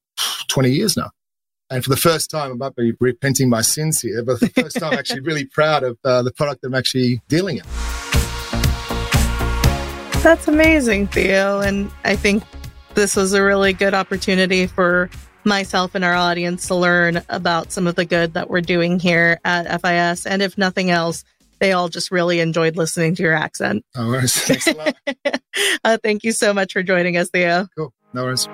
20 0.48 0.70
years 0.70 0.96
now. 0.96 1.10
And 1.68 1.82
for 1.82 1.90
the 1.90 1.96
first 1.96 2.30
time, 2.30 2.52
I 2.52 2.54
might 2.54 2.76
be 2.76 2.92
repenting 3.00 3.48
my 3.48 3.62
sins 3.62 4.00
here, 4.00 4.22
but 4.22 4.38
for 4.38 4.46
the 4.46 4.62
first 4.62 4.78
time, 4.78 4.92
I'm 4.92 4.98
actually 4.98 5.20
really 5.20 5.46
proud 5.46 5.82
of 5.82 5.98
uh, 6.04 6.22
the 6.22 6.30
product 6.30 6.62
that 6.62 6.68
I'm 6.68 6.74
actually 6.74 7.20
dealing 7.28 7.56
in. 7.56 7.64
That's 10.22 10.46
amazing, 10.46 11.08
Theo. 11.08 11.60
And 11.60 11.90
I 12.04 12.14
think 12.14 12.44
this 12.94 13.16
was 13.16 13.32
a 13.32 13.42
really 13.42 13.72
good 13.72 13.94
opportunity 13.94 14.66
for 14.66 15.10
myself 15.44 15.94
and 15.94 16.04
our 16.04 16.14
audience 16.14 16.66
to 16.66 16.74
learn 16.74 17.22
about 17.28 17.72
some 17.72 17.86
of 17.86 17.94
the 17.94 18.04
good 18.04 18.34
that 18.34 18.50
we're 18.50 18.60
doing 18.60 18.98
here 18.98 19.40
at 19.44 19.80
FIS. 19.80 20.26
And 20.26 20.42
if 20.42 20.58
nothing 20.58 20.90
else, 20.90 21.24
they 21.58 21.72
all 21.72 21.88
just 21.88 22.10
really 22.10 22.40
enjoyed 22.40 22.76
listening 22.76 23.14
to 23.16 23.22
your 23.22 23.34
accent. 23.34 23.84
No 23.96 24.08
worries. 24.08 24.34
Thanks 24.46 24.66
a 24.66 24.74
lot. 24.74 24.94
uh, 25.84 25.98
thank 26.02 26.24
you 26.24 26.32
so 26.32 26.52
much 26.52 26.72
for 26.72 26.82
joining 26.82 27.16
us, 27.16 27.30
Theo. 27.30 27.68
Cool. 27.76 27.92
No 28.12 28.24
worries. 28.24 28.46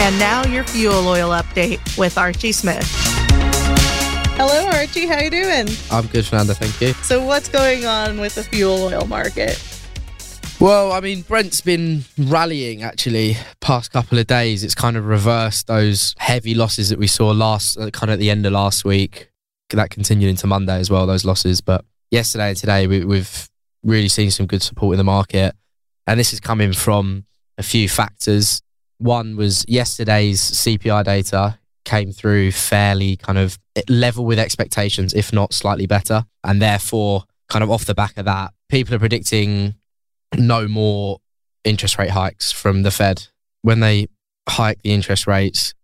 And 0.00 0.18
now 0.18 0.44
your 0.46 0.64
fuel 0.64 1.06
oil 1.08 1.30
update 1.30 1.96
with 1.96 2.18
Archie 2.18 2.52
Smith. 2.52 2.84
Hello, 4.36 4.66
Archie. 4.66 5.06
How 5.06 5.20
you 5.20 5.30
doing? 5.30 5.68
I'm 5.90 6.06
good, 6.08 6.26
Fernanda. 6.26 6.54
Thank 6.54 6.80
you. 6.80 6.92
So, 7.04 7.24
what's 7.24 7.48
going 7.48 7.86
on 7.86 8.20
with 8.20 8.34
the 8.34 8.42
fuel 8.42 8.82
oil 8.84 9.06
market? 9.06 9.62
Well, 10.60 10.92
I 10.92 11.00
mean, 11.00 11.22
Brent's 11.22 11.60
been 11.60 12.04
rallying 12.18 12.82
actually 12.82 13.36
past 13.60 13.92
couple 13.92 14.18
of 14.18 14.26
days. 14.26 14.64
It's 14.64 14.74
kind 14.74 14.96
of 14.96 15.06
reversed 15.06 15.68
those 15.68 16.14
heavy 16.18 16.54
losses 16.54 16.88
that 16.90 16.98
we 16.98 17.06
saw 17.06 17.30
last, 17.30 17.78
uh, 17.78 17.90
kind 17.90 18.10
of 18.10 18.14
at 18.14 18.18
the 18.18 18.30
end 18.30 18.44
of 18.44 18.52
last 18.52 18.84
week 18.84 19.30
that 19.70 19.90
continued 19.90 20.30
into 20.30 20.46
Monday 20.46 20.78
as 20.78 20.90
well, 20.90 21.06
those 21.06 21.24
losses. 21.24 21.60
But 21.60 21.84
yesterday 22.10 22.48
and 22.50 22.56
today, 22.56 22.86
we, 22.86 23.04
we've 23.04 23.48
really 23.82 24.08
seen 24.08 24.30
some 24.30 24.46
good 24.46 24.62
support 24.62 24.94
in 24.94 24.98
the 24.98 25.04
market. 25.04 25.54
And 26.06 26.18
this 26.18 26.32
is 26.32 26.40
coming 26.40 26.72
from 26.72 27.24
a 27.58 27.62
few 27.62 27.88
factors. 27.88 28.60
One 28.98 29.36
was 29.36 29.64
yesterday's 29.68 30.40
CPI 30.40 31.04
data 31.04 31.58
came 31.84 32.12
through 32.12 32.52
fairly 32.52 33.16
kind 33.16 33.38
of 33.38 33.58
level 33.88 34.24
with 34.24 34.38
expectations, 34.38 35.12
if 35.14 35.32
not 35.32 35.52
slightly 35.52 35.86
better. 35.86 36.24
And 36.42 36.60
therefore, 36.60 37.24
kind 37.48 37.62
of 37.62 37.70
off 37.70 37.84
the 37.84 37.94
back 37.94 38.16
of 38.16 38.24
that, 38.24 38.52
people 38.68 38.94
are 38.94 38.98
predicting 38.98 39.74
no 40.36 40.66
more 40.66 41.18
interest 41.64 41.98
rate 41.98 42.10
hikes 42.10 42.52
from 42.52 42.82
the 42.82 42.90
Fed. 42.90 43.26
When 43.62 43.80
they 43.80 44.08
hike 44.48 44.82
the 44.82 44.92
interest 44.92 45.26
rates, 45.26 45.74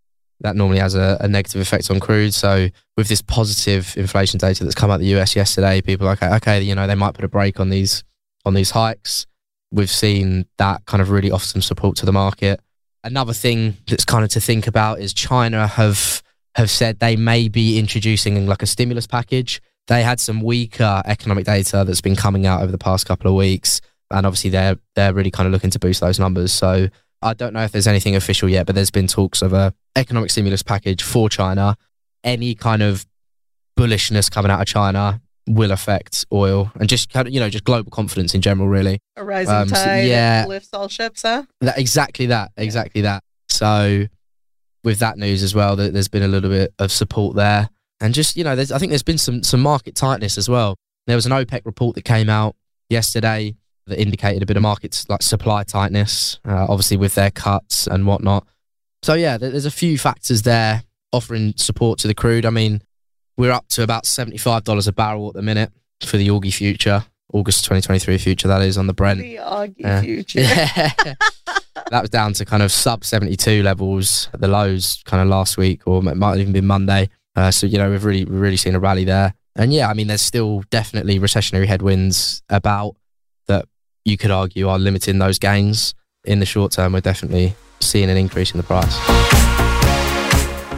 that 0.41 0.57
normally 0.57 0.79
has 0.79 0.95
a, 0.95 1.19
a, 1.21 1.29
negative 1.29 1.61
effect 1.61 1.91
on 1.91 2.01
crude. 2.01 2.33
So 2.35 2.69
with 2.97 3.09
this 3.09 3.21
positive 3.21 3.95
inflation 3.97 4.39
data 4.39 4.65
that's 4.65 4.75
come 4.75 4.91
out 4.91 5.01
the 5.01 5.15
US 5.19 5.37
yesterday, 5.37 5.81
people 5.81 6.09
are 6.09 6.13
okay, 6.13 6.35
okay, 6.37 6.63
you 6.63 6.75
know, 6.75 6.87
they 6.87 6.95
might 6.95 7.15
put 7.15 7.25
a 7.25 7.29
break 7.29 7.61
on 7.61 7.69
these 7.69 8.03
on 8.45 8.55
these 8.55 8.71
hikes. 8.71 9.27
We've 9.71 9.91
seen 9.91 10.47
that 10.57 10.85
kind 10.87 11.01
of 11.01 11.11
really 11.11 11.31
offer 11.31 11.47
some 11.47 11.63
support 11.63 11.97
to 11.99 12.07
the 12.07 12.13
market. 12.13 12.61
Another 13.05 13.33
thing 13.33 13.77
that's 13.87 14.05
kind 14.05 14.25
of 14.25 14.31
to 14.31 14.41
think 14.41 14.67
about 14.67 15.01
is 15.01 15.13
China 15.13 15.67
have 15.67 16.23
have 16.57 16.71
said 16.71 16.99
they 16.99 17.17
may 17.17 17.49
be 17.49 17.79
introducing 17.79 18.47
like 18.47 18.63
a 18.63 18.67
stimulus 18.67 19.07
package. 19.07 19.61
they 19.87 20.03
had 20.03 20.21
some 20.21 20.41
weaker 20.41 21.03
economic 21.05 21.45
data 21.45 21.85
that's 21.85 22.01
been 22.01 22.17
coming 22.17 22.47
out 22.47 22.63
over 22.63 22.73
the 22.73 22.79
past 22.79 23.07
couple 23.07 23.31
of 23.31 23.37
weeks, 23.37 23.81
and 24.11 24.27
obviously 24.27 24.51
they're 24.51 24.77
they're 24.95 25.13
really 25.13 25.31
kind 25.31 25.47
of 25.47 25.53
looking 25.53 25.71
to 25.71 25.79
boost 25.79 26.01
those 26.01 26.19
numbers. 26.19 26.53
So 26.53 26.89
I 27.23 27.35
don't 27.35 27.53
know 27.53 27.63
if 27.63 27.73
there's 27.73 27.87
anything 27.87 28.17
official 28.17 28.49
yet, 28.49 28.67
but 28.67 28.75
there's 28.75 28.91
been 28.91 29.07
talks 29.07 29.43
of 29.43 29.53
a 29.53 29.75
economic 29.97 30.31
stimulus 30.31 30.63
package 30.63 31.03
for 31.03 31.29
China. 31.29 31.77
Any 32.25 32.55
kind 32.55 32.83
of 32.83 33.07
bullishness 33.79 34.31
coming 34.31 34.51
out 34.51 34.61
of 34.61 34.67
China 34.67 35.21
will 35.47 35.73
affect 35.73 36.25
oil 36.33 36.71
and 36.79 36.89
just 36.89 37.11
kind 37.11 37.27
of 37.27 37.35
you 37.35 37.41
know 37.41 37.49
just 37.49 37.65
global 37.65 37.91
confidence 37.91 38.35
in 38.35 38.41
general 38.41 38.69
really 38.69 39.01
A 39.17 39.25
rising 39.25 39.55
Um, 39.55 39.69
so- 39.69 39.75
tide 39.75 40.07
yeah. 40.07 40.45
lifts 40.47 40.69
all 40.73 40.87
ships, 40.89 41.23
huh? 41.23 41.45
that, 41.61 41.77
exactly 41.79 42.27
that 42.27 42.53
exactly 42.57 43.01
that 43.03 43.25
so 43.49 44.07
with 44.85 44.99
that 45.01 45.19
news 45.19 45.43
as 45.43 45.55
well 45.55 45.77
that 45.77 45.93
there's 45.93 46.09
been 46.09 46.23
a 46.23 46.29
little 46.29 46.51
bit 46.51 46.73
of 46.79 46.93
support 46.93 47.35
there 47.37 47.69
and 48.01 48.15
just 48.15 48.37
you 48.37 48.45
know 48.45 48.55
there's, 48.55 48.71
i 48.71 48.79
think 48.79 48.91
there's 48.91 49.03
been 49.03 49.19
some 49.19 49.43
some 49.43 49.61
market 49.61 49.95
tightness 49.97 50.39
as 50.39 50.49
well 50.49 50.77
there 51.07 51.17
was 51.17 51.27
an 51.27 51.33
opec 51.33 51.63
report 51.65 51.95
that 51.97 52.05
came 52.05 52.29
out 52.31 52.55
yesterday 52.89 53.55
that 53.91 54.01
indicated 54.01 54.43
a 54.43 54.47
bit 54.47 54.57
of 54.57 54.63
market 54.63 55.05
like 55.09 55.23
supply 55.23 55.63
tightness 55.63 56.41
uh, 56.47 56.67
obviously 56.69 56.97
with 56.97 57.15
their 57.15 57.31
cuts 57.31 57.87
and 57.87 58.07
whatnot 58.07 58.47
so 59.03 59.15
yeah 59.15 59.37
there's 59.37 59.67
a 59.67 59.71
few 59.71 59.99
factors 59.99 60.43
there 60.43 60.83
offering 61.13 61.53
support 61.57 61.99
to 61.99 62.09
the 62.09 62.15
crude 62.15 62.47
i 62.47 62.51
mean 62.51 62.81
we're 63.37 63.53
up 63.53 63.67
to 63.69 63.83
about 63.83 64.05
$75 64.05 64.87
a 64.87 64.93
barrel 64.93 65.29
at 65.29 65.35
the 65.35 65.43
minute 65.43 65.73
for 66.03 66.17
the 66.17 66.29
Augie 66.29 66.53
future 66.53 67.05
august 67.33 67.65
2023 67.65 68.19
future 68.19 68.49
that 68.49 68.63
is 68.63 68.77
on 68.77 68.87
the 68.87 68.93
brent 68.93 69.21
The 69.21 69.37
Augie 69.37 70.01
future. 70.01 70.41
yeah. 70.41 71.15
that 71.91 72.01
was 72.01 72.11
down 72.11 72.33
to 72.35 72.45
kind 72.45 72.63
of 72.63 72.73
sub 72.73 73.05
72 73.05 73.63
levels 73.63 74.29
at 74.33 74.41
the 74.41 74.49
lows 74.49 75.03
kind 75.05 75.23
of 75.23 75.29
last 75.29 75.57
week 75.57 75.87
or 75.87 75.99
it 75.99 76.17
might 76.17 76.31
have 76.31 76.41
even 76.41 76.53
been 76.53 76.67
Monday. 76.67 77.09
Uh, 77.37 77.51
so, 77.51 77.67
you 77.67 77.79
know, 77.79 77.91
we've 77.91 78.05
really, 78.05 78.25
really 78.25 78.57
seen 78.57 78.75
a 78.75 78.81
rally 78.81 79.05
there. 79.05 79.35
And 79.57 79.73
yeah, 79.73 79.89
I 79.89 79.95
mean, 79.95 80.07
there's 80.07 80.23
still 80.23 80.63
definitely 80.71 81.19
recessionary 81.19 81.67
headwinds 81.67 82.43
about 82.49 82.97
you 84.05 84.17
could 84.17 84.31
argue 84.31 84.69
are 84.69 84.79
limiting 84.79 85.19
those 85.19 85.39
gains. 85.39 85.95
In 86.25 86.41
the 86.41 86.47
short 86.47 86.73
term, 86.73 86.93
we're 86.93 87.01
definitely 87.01 87.55
seeing 87.81 88.11
an 88.11 88.17
increase 88.17 88.53
in 88.53 88.59
the 88.59 88.63
price. 88.63 88.97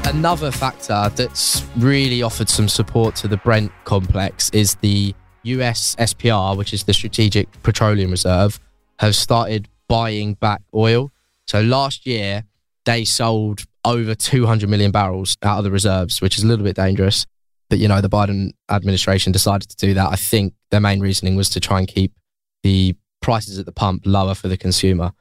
Another 0.07 0.51
factor 0.51 1.11
that's 1.15 1.65
really 1.77 2.23
offered 2.23 2.49
some 2.49 2.69
support 2.69 3.17
to 3.17 3.29
the 3.29 3.37
Brent 3.39 3.73
complex 3.85 4.51
is 4.51 4.75
the 4.77 5.15
US 5.45 5.97
SPR, 5.97 6.57
which 6.57 6.73
is 6.73 6.85
the 6.85 6.93
Strategic 6.93 7.51
Petroleum 7.63 8.11
Reserve, 8.11 8.61
have 8.99 9.17
started 9.17 9.69
buying 9.89 10.35
back 10.35 10.63
oil. 10.75 11.11
So 11.47 11.61
last 11.61 12.07
year, 12.07 12.45
they 12.85 13.05
sold 13.05 13.65
over 13.85 14.15
200 14.15 14.69
million 14.69 14.91
barrels 14.91 15.37
out 15.43 15.59
of 15.59 15.65
the 15.65 15.71
reserves, 15.71 16.21
which 16.21 16.37
is 16.37 16.45
a 16.45 16.47
little 16.47 16.65
bit 16.65 16.77
dangerous. 16.77 17.27
But, 17.69 17.79
you 17.79 17.89
know, 17.89 18.01
the 18.01 18.11
Biden 18.11 18.53
administration 18.71 19.33
decided 19.33 19.71
to 19.71 19.77
do 19.77 19.95
that. 19.95 20.11
I 20.11 20.17
think 20.17 20.55
their 20.71 20.81
main 20.81 21.01
reasoning 21.01 21.37
was 21.37 21.49
to 21.51 21.61
try 21.61 21.79
and 21.79 21.89
keep 21.89 22.13
the 22.63 22.95
prices 23.23 23.59
at 23.59 23.67
the 23.67 23.73
pump 23.73 24.03
lower 24.05 24.35
for 24.35 24.49
the 24.49 24.57
consumer, 24.57 25.13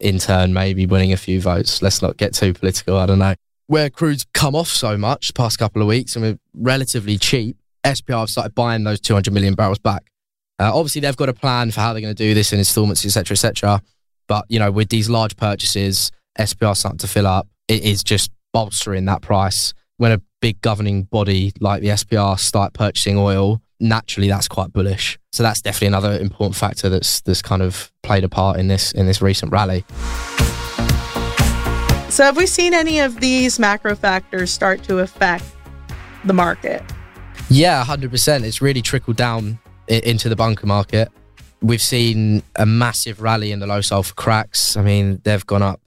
in 0.00 0.18
turn, 0.18 0.52
maybe 0.52 0.86
winning 0.86 1.12
a 1.12 1.16
few 1.16 1.40
votes. 1.40 1.82
Let's 1.82 2.02
not 2.02 2.16
get 2.16 2.34
too 2.34 2.52
political. 2.54 2.96
I 2.96 3.06
don't 3.06 3.18
know. 3.18 3.34
Where 3.66 3.88
crude's 3.88 4.26
come 4.34 4.56
off 4.56 4.68
so 4.68 4.96
much 4.96 5.28
the 5.28 5.34
past 5.34 5.58
couple 5.58 5.80
of 5.80 5.86
weeks 5.86 6.16
and 6.16 6.24
we're 6.24 6.38
relatively 6.54 7.18
cheap, 7.18 7.56
SPR 7.84 8.20
have 8.20 8.30
started 8.30 8.54
buying 8.54 8.82
those 8.84 9.00
200 9.00 9.32
million 9.32 9.54
barrels 9.54 9.78
back. 9.78 10.10
Uh, 10.58 10.70
obviously, 10.74 11.00
they've 11.00 11.16
got 11.16 11.28
a 11.28 11.34
plan 11.34 11.70
for 11.70 11.80
how 11.80 11.92
they're 11.92 12.02
going 12.02 12.14
to 12.14 12.22
do 12.22 12.34
this 12.34 12.52
in 12.52 12.58
installments, 12.58 13.04
etc., 13.04 13.34
etc. 13.34 13.82
But 14.26 14.44
you 14.48 14.58
know, 14.58 14.70
with 14.70 14.88
these 14.88 15.08
large 15.08 15.36
purchases, 15.36 16.10
SPR 16.38 16.76
starting 16.76 16.98
to 16.98 17.08
fill 17.08 17.26
up, 17.26 17.48
it 17.68 17.82
is 17.82 18.02
just 18.02 18.30
bolstering 18.52 19.04
that 19.06 19.22
price. 19.22 19.72
When 19.96 20.12
a 20.12 20.20
big 20.40 20.60
governing 20.60 21.04
body 21.04 21.52
like 21.60 21.82
the 21.82 21.88
SPR 21.88 22.38
start 22.38 22.74
purchasing 22.74 23.16
oil, 23.16 23.62
naturally 23.80 24.28
that's 24.28 24.48
quite 24.48 24.72
bullish. 24.72 25.18
So 25.32 25.42
that's 25.42 25.60
definitely 25.60 25.88
another 25.88 26.18
important 26.18 26.56
factor 26.56 26.88
that's 26.88 27.20
that's 27.22 27.42
kind 27.42 27.62
of 27.62 27.90
played 28.02 28.24
a 28.24 28.28
part 28.28 28.58
in 28.58 28.68
this 28.68 28.92
in 28.92 29.06
this 29.06 29.20
recent 29.22 29.52
rally. 29.52 29.84
So, 32.10 32.24
have 32.24 32.36
we 32.36 32.46
seen 32.46 32.74
any 32.74 32.98
of 32.98 33.20
these 33.20 33.58
macro 33.58 33.94
factors 33.94 34.50
start 34.50 34.82
to 34.84 34.98
affect 34.98 35.44
the 36.24 36.32
market? 36.32 36.82
Yeah, 37.48 37.84
hundred 37.84 38.10
percent. 38.10 38.44
It's 38.44 38.60
really 38.60 38.82
trickled 38.82 39.16
down 39.16 39.58
into 39.86 40.28
the 40.28 40.36
bunker 40.36 40.66
market. 40.66 41.08
We've 41.62 41.80
seen 41.80 42.42
a 42.56 42.66
massive 42.66 43.20
rally 43.20 43.52
in 43.52 43.60
the 43.60 43.66
low 43.66 43.80
sulfur 43.80 44.14
cracks. 44.14 44.76
I 44.76 44.82
mean, 44.82 45.20
they've 45.24 45.44
gone 45.46 45.62
up 45.62 45.80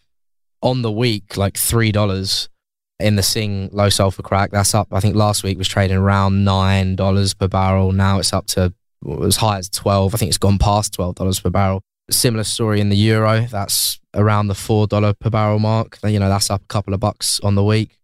on 0.62 0.82
the 0.82 0.92
week 0.92 1.36
like 1.36 1.58
three 1.58 1.92
dollars 1.92 2.48
in 3.04 3.16
the 3.16 3.24
Sing 3.24 3.70
low 3.72 3.90
sulfur 3.90 4.24
crack. 4.24 4.52
That's 4.52 4.74
up. 4.74 4.88
I 4.92 5.00
think 5.00 5.16
last 5.16 5.44
week 5.44 5.58
was 5.58 5.68
trading 5.68 5.98
around 5.98 6.44
nine 6.44 6.96
dollars 6.96 7.34
per 7.34 7.48
barrel. 7.48 7.92
Now 7.92 8.20
it's 8.20 8.34
up 8.34 8.48
to 8.48 8.74
as 9.24 9.38
high 9.38 9.58
as 9.60 9.70
twelve. 9.70 10.14
I 10.14 10.18
think 10.18 10.30
it's 10.30 10.38
gone 10.38 10.58
past 10.58 10.94
twelve 10.94 11.16
dollars 11.16 11.40
per 11.40 11.50
barrel. 11.50 11.82
Similar 12.10 12.44
story 12.44 12.82
in 12.82 12.90
the 12.90 12.98
euro. 12.98 13.42
That's 13.42 14.00
around 14.14 14.48
the 14.48 14.56
four 14.56 14.88
dollar 14.88 15.14
per 15.14 15.30
barrel 15.30 15.60
mark. 15.60 16.00
You 16.04 16.20
know, 16.20 16.30
that's 16.30 16.50
up 16.50 16.62
a 16.62 16.68
couple 16.68 16.94
of 16.94 17.00
bucks 17.00 17.40
on 17.42 17.56
the 17.56 17.64
week 17.64 17.98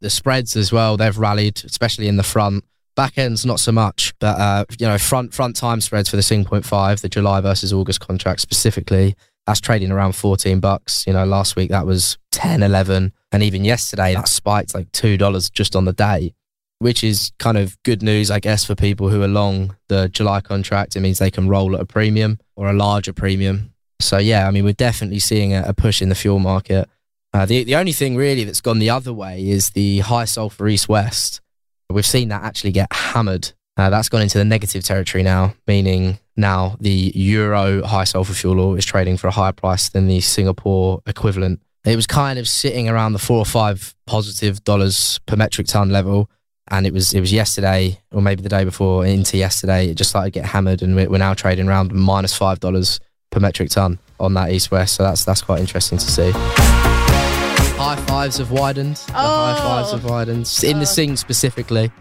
the 0.00 0.10
spreads 0.10 0.56
as 0.56 0.72
well 0.72 0.96
they've 0.96 1.18
rallied 1.18 1.62
especially 1.64 2.08
in 2.08 2.16
the 2.16 2.22
front 2.22 2.64
back 2.94 3.18
ends 3.18 3.44
not 3.44 3.60
so 3.60 3.72
much 3.72 4.14
but 4.18 4.38
uh, 4.38 4.64
you 4.78 4.86
know 4.86 4.98
front 4.98 5.34
front 5.34 5.56
time 5.56 5.80
spreads 5.80 6.08
for 6.08 6.16
the 6.16 6.22
sing 6.22 6.44
point 6.44 6.64
five 6.64 7.00
the 7.00 7.08
july 7.08 7.40
versus 7.40 7.72
august 7.72 8.00
contract 8.00 8.40
specifically 8.40 9.14
that's 9.46 9.60
trading 9.60 9.90
around 9.90 10.12
14 10.12 10.60
bucks 10.60 11.06
you 11.06 11.12
know 11.12 11.24
last 11.24 11.56
week 11.56 11.70
that 11.70 11.86
was 11.86 12.18
10 12.32 12.62
11 12.62 13.12
and 13.32 13.42
even 13.42 13.64
yesterday 13.64 14.14
that 14.14 14.28
spiked 14.28 14.74
like 14.74 14.90
two 14.92 15.16
dollars 15.16 15.50
just 15.50 15.74
on 15.74 15.84
the 15.84 15.92
day 15.92 16.34
which 16.78 17.02
is 17.02 17.32
kind 17.38 17.56
of 17.56 17.80
good 17.82 18.02
news 18.02 18.30
i 18.30 18.38
guess 18.38 18.64
for 18.64 18.74
people 18.74 19.08
who 19.08 19.22
are 19.22 19.28
long 19.28 19.76
the 19.88 20.08
july 20.08 20.40
contract 20.40 20.96
it 20.96 21.00
means 21.00 21.18
they 21.18 21.30
can 21.30 21.48
roll 21.48 21.74
at 21.74 21.80
a 21.80 21.86
premium 21.86 22.38
or 22.56 22.68
a 22.68 22.74
larger 22.74 23.12
premium 23.12 23.72
so 24.00 24.18
yeah 24.18 24.46
i 24.46 24.50
mean 24.50 24.64
we're 24.64 24.72
definitely 24.72 25.18
seeing 25.18 25.54
a, 25.54 25.62
a 25.66 25.72
push 25.72 26.02
in 26.02 26.08
the 26.08 26.14
fuel 26.14 26.38
market 26.38 26.88
uh, 27.36 27.44
the, 27.44 27.64
the 27.64 27.76
only 27.76 27.92
thing 27.92 28.16
really 28.16 28.44
that's 28.44 28.62
gone 28.62 28.78
the 28.78 28.88
other 28.88 29.12
way 29.12 29.46
is 29.46 29.70
the 29.70 29.98
high 29.98 30.24
sulfur 30.24 30.68
east 30.68 30.88
west. 30.88 31.42
We've 31.90 32.06
seen 32.06 32.30
that 32.30 32.42
actually 32.42 32.72
get 32.72 32.90
hammered. 32.90 33.52
Uh, 33.76 33.90
that's 33.90 34.08
gone 34.08 34.22
into 34.22 34.38
the 34.38 34.44
negative 34.44 34.82
territory 34.84 35.22
now, 35.22 35.54
meaning 35.66 36.18
now 36.36 36.76
the 36.80 37.12
euro 37.14 37.84
high 37.86 38.04
sulfur 38.04 38.32
fuel 38.32 38.58
oil 38.60 38.74
is 38.74 38.84
trading 38.86 39.16
for 39.18 39.26
a 39.28 39.30
higher 39.30 39.52
price 39.52 39.88
than 39.90 40.06
the 40.06 40.20
Singapore 40.20 41.02
equivalent. 41.06 41.60
It 41.84 41.94
was 41.94 42.06
kind 42.06 42.38
of 42.38 42.48
sitting 42.48 42.88
around 42.88 43.12
the 43.12 43.18
four 43.18 43.38
or 43.38 43.44
five 43.44 43.94
positive 44.06 44.64
dollars 44.64 45.20
per 45.26 45.36
metric 45.36 45.66
ton 45.66 45.90
level. 45.90 46.30
And 46.68 46.84
it 46.84 46.92
was 46.92 47.14
it 47.14 47.20
was 47.20 47.32
yesterday, 47.32 48.00
or 48.10 48.20
maybe 48.20 48.42
the 48.42 48.48
day 48.48 48.64
before, 48.64 49.06
into 49.06 49.36
yesterday, 49.36 49.88
it 49.88 49.94
just 49.94 50.10
started 50.10 50.32
to 50.32 50.40
get 50.40 50.46
hammered, 50.46 50.82
and 50.82 50.96
we're, 50.96 51.08
we're 51.08 51.18
now 51.18 51.32
trading 51.32 51.68
around 51.68 51.92
minus 51.92 52.34
five 52.36 52.58
dollars 52.58 52.98
per 53.30 53.38
metric 53.38 53.70
ton 53.70 54.00
on 54.18 54.34
that 54.34 54.50
east 54.50 54.72
west. 54.72 54.96
So 54.96 55.04
that's 55.04 55.24
that's 55.24 55.42
quite 55.42 55.60
interesting 55.60 55.98
to 55.98 56.10
see. 56.10 56.32
High 57.78 57.94
fives 58.08 58.38
have 58.38 58.50
widened. 58.50 58.96
The 58.96 59.12
high 59.12 59.56
fives 59.58 59.92
Oh. 59.92 59.96
have 59.98 60.04
widened 60.10 60.52
in 60.64 60.80
the 60.80 60.86
Sing 60.86 61.14
specifically, 61.16 61.92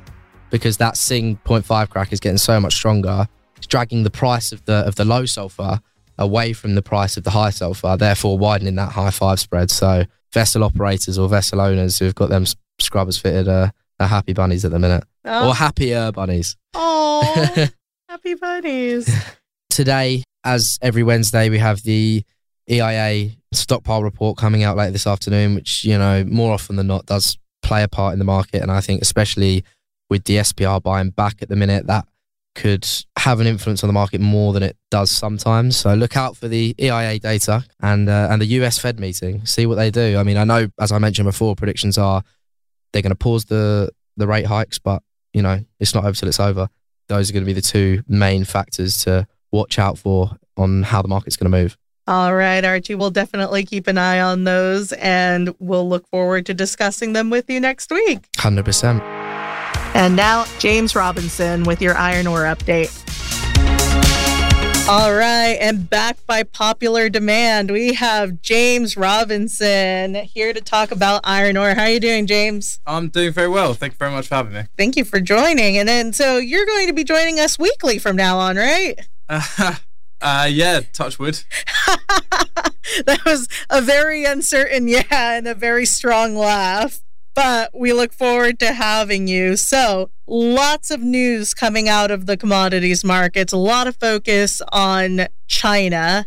because 0.50 0.78
that 0.78 0.98
Sing 0.98 1.38
0.5 1.46 1.90
crack 1.90 2.14
is 2.14 2.20
getting 2.20 2.38
so 2.38 2.60
much 2.60 2.74
stronger. 2.76 3.28
It's 3.58 3.68
dragging 3.68 4.04
the 4.04 4.10
price 4.12 4.52
of 4.52 4.64
the 4.66 4.86
of 4.88 4.96
the 4.96 5.06
low 5.06 5.26
sulfur 5.26 5.80
away 6.18 6.54
from 6.54 6.76
the 6.76 6.82
price 6.82 7.18
of 7.18 7.24
the 7.24 7.32
high 7.32 7.50
sulfur, 7.50 7.98
therefore 7.98 8.38
widening 8.38 8.76
that 8.76 8.92
high 8.94 9.12
five 9.12 9.40
spread. 9.40 9.70
So 9.72 10.06
vessel 10.34 10.64
operators 10.64 11.18
or 11.18 11.28
vessel 11.30 11.60
owners 11.62 12.00
who've 12.00 12.16
got 12.16 12.30
them 12.30 12.46
scrubbers 12.80 13.18
fitted 13.18 13.48
are, 13.48 13.72
are 14.00 14.08
happy 14.08 14.34
bunnies 14.34 14.66
at 14.66 14.72
the 14.72 14.80
minute, 14.80 15.04
Oh, 15.24 15.50
or 15.50 15.56
happier 15.56 16.12
bunnies. 16.12 16.56
Aw, 16.74 17.68
happy 18.10 18.34
bunnies. 18.36 19.10
today, 19.70 20.24
as 20.44 20.78
every 20.82 21.04
Wednesday, 21.04 21.50
we 21.50 21.58
have 21.60 21.82
the 21.84 22.24
EIA 22.70 23.32
stockpile 23.54 24.04
report 24.04 24.38
coming 24.38 24.64
out 24.64 24.76
later 24.78 24.92
this 24.92 25.08
afternoon, 25.08 25.56
which, 25.56 25.84
you 25.86 25.98
know, 25.98 26.24
more 26.26 26.54
often 26.54 26.76
than 26.76 26.88
not 26.88 27.06
does 27.06 27.38
play 27.62 27.84
a 27.84 27.88
part 27.88 28.14
in 28.14 28.20
the 28.20 28.26
market. 28.26 28.62
And 28.62 28.72
I 28.72 28.82
think, 28.82 29.02
especially 29.02 29.64
with 30.10 30.26
the 30.26 30.38
SPR 30.38 30.82
buying 30.82 31.10
back 31.10 31.42
at 31.42 31.50
the 31.50 31.56
minute, 31.56 31.88
that 31.88 32.08
could 32.56 32.88
have 33.18 33.42
an 33.42 33.48
influence 33.48 33.84
on 33.84 33.88
the 33.90 33.94
market 33.94 34.22
more 34.22 34.54
than 34.54 34.64
it 34.64 34.78
does 34.90 35.12
sometimes. 35.12 35.76
So 35.76 35.94
look 35.94 36.16
out 36.16 36.38
for 36.38 36.48
the 36.48 36.74
EIA 36.80 37.20
data 37.20 37.66
and 37.82 38.08
uh, 38.08 38.30
and 38.32 38.42
the 38.42 38.46
US 38.46 38.80
Fed 38.80 39.00
meeting. 39.00 39.46
See 39.46 39.66
what 39.66 39.76
they 39.76 39.92
do. 39.92 40.18
I 40.18 40.24
mean, 40.24 40.38
I 40.38 40.46
know, 40.46 40.70
as 40.80 40.92
I 40.92 40.98
mentioned 40.98 41.26
before, 41.26 41.56
predictions 41.56 41.98
are 41.98 42.24
they're 42.94 43.02
going 43.02 43.12
to 43.12 43.16
pause 43.16 43.46
the 43.46 43.92
the 44.18 44.26
rate 44.26 44.46
hikes, 44.46 44.80
but 44.80 45.04
you 45.34 45.42
know, 45.42 45.60
it's 45.80 45.94
not 45.94 46.06
over 46.06 46.14
till 46.14 46.30
it's 46.30 46.40
over. 46.40 46.70
Those 47.08 47.30
are 47.30 47.34
going 47.34 47.44
to 47.44 47.48
be 47.48 47.54
the 47.54 47.62
two 47.62 48.04
main 48.08 48.46
factors 48.46 49.04
to 49.04 49.28
watch 49.52 49.78
out 49.78 49.98
for 49.98 50.32
on 50.58 50.84
how 50.84 51.02
the 51.02 51.08
market's 51.10 51.36
going 51.36 51.52
to 51.52 51.58
move. 51.58 51.78
All 52.08 52.36
right, 52.36 52.64
Archie, 52.64 52.96
we'll 52.96 53.12
definitely 53.12 53.66
keep 53.66 53.88
an 53.88 53.98
eye 53.98 54.22
on 54.22 54.44
those 54.44 54.94
and 54.94 55.54
we'll 55.60 55.90
look 55.90 56.08
forward 56.08 56.46
to 56.46 56.54
discussing 56.54 57.14
them 57.14 57.32
with 57.32 57.50
you 57.50 57.60
next 57.60 57.92
week. 57.92 58.32
100%. 58.38 59.15
And 59.96 60.18
now, 60.18 60.44
James 60.60 60.94
Robinson 60.94 61.64
with 61.64 61.82
your 61.82 61.96
iron 61.96 62.28
ore 62.28 62.44
update. 62.44 62.92
All 64.90 65.14
right, 65.14 65.58
and 65.62 65.90
back 65.90 66.18
by 66.28 66.44
popular 66.44 67.08
demand, 67.08 67.72
we 67.72 67.94
have 67.94 68.42
James 68.42 68.98
Robinson 68.98 70.16
here 70.16 70.52
to 70.52 70.60
talk 70.60 70.92
about 70.92 71.22
iron 71.24 71.56
ore. 71.56 71.76
How 71.76 71.84
are 71.84 71.90
you 71.90 72.02
doing, 72.02 72.28
James? 72.28 72.82
I'm 72.86 73.08
doing 73.08 73.32
very 73.32 73.48
well. 73.48 73.74
Thank 73.74 73.94
you 73.94 73.98
very 73.98 74.12
much 74.12 74.28
for 74.28 74.36
having 74.36 74.52
me. 74.52 74.64
Thank 74.78 74.98
you 74.98 75.06
for 75.06 75.22
joining. 75.22 75.78
And 75.78 75.88
then, 75.88 76.12
so 76.12 76.40
you're 76.40 76.66
going 76.66 76.88
to 76.88 76.94
be 76.94 77.06
joining 77.06 77.40
us 77.40 77.58
weekly 77.58 77.98
from 77.98 78.18
now 78.18 78.38
on, 78.38 78.58
right? 78.58 79.00
Uh, 79.30 79.42
uh, 80.22 80.50
yeah, 80.52 80.82
touch 80.92 81.18
wood. 81.18 81.42
that 83.06 83.24
was 83.26 83.48
a 83.70 83.82
very 83.82 84.26
uncertain 84.26 84.88
yeah 84.90 85.04
and 85.10 85.48
a 85.48 85.56
very 85.56 85.86
strong 85.86 86.36
laugh 86.36 87.02
but 87.36 87.70
we 87.78 87.94
look 87.94 88.14
forward 88.14 88.58
to 88.60 88.74
having 88.74 89.28
you. 89.28 89.58
So, 89.58 90.10
lots 90.26 90.90
of 90.90 91.02
news 91.02 91.54
coming 91.54 91.88
out 91.88 92.10
of 92.10 92.26
the 92.26 92.38
commodities 92.38 93.04
markets, 93.04 93.54
a 93.54 93.58
lot 93.58 93.86
of 93.86 93.98
focus 93.98 94.62
on 94.72 95.28
China. 95.48 96.26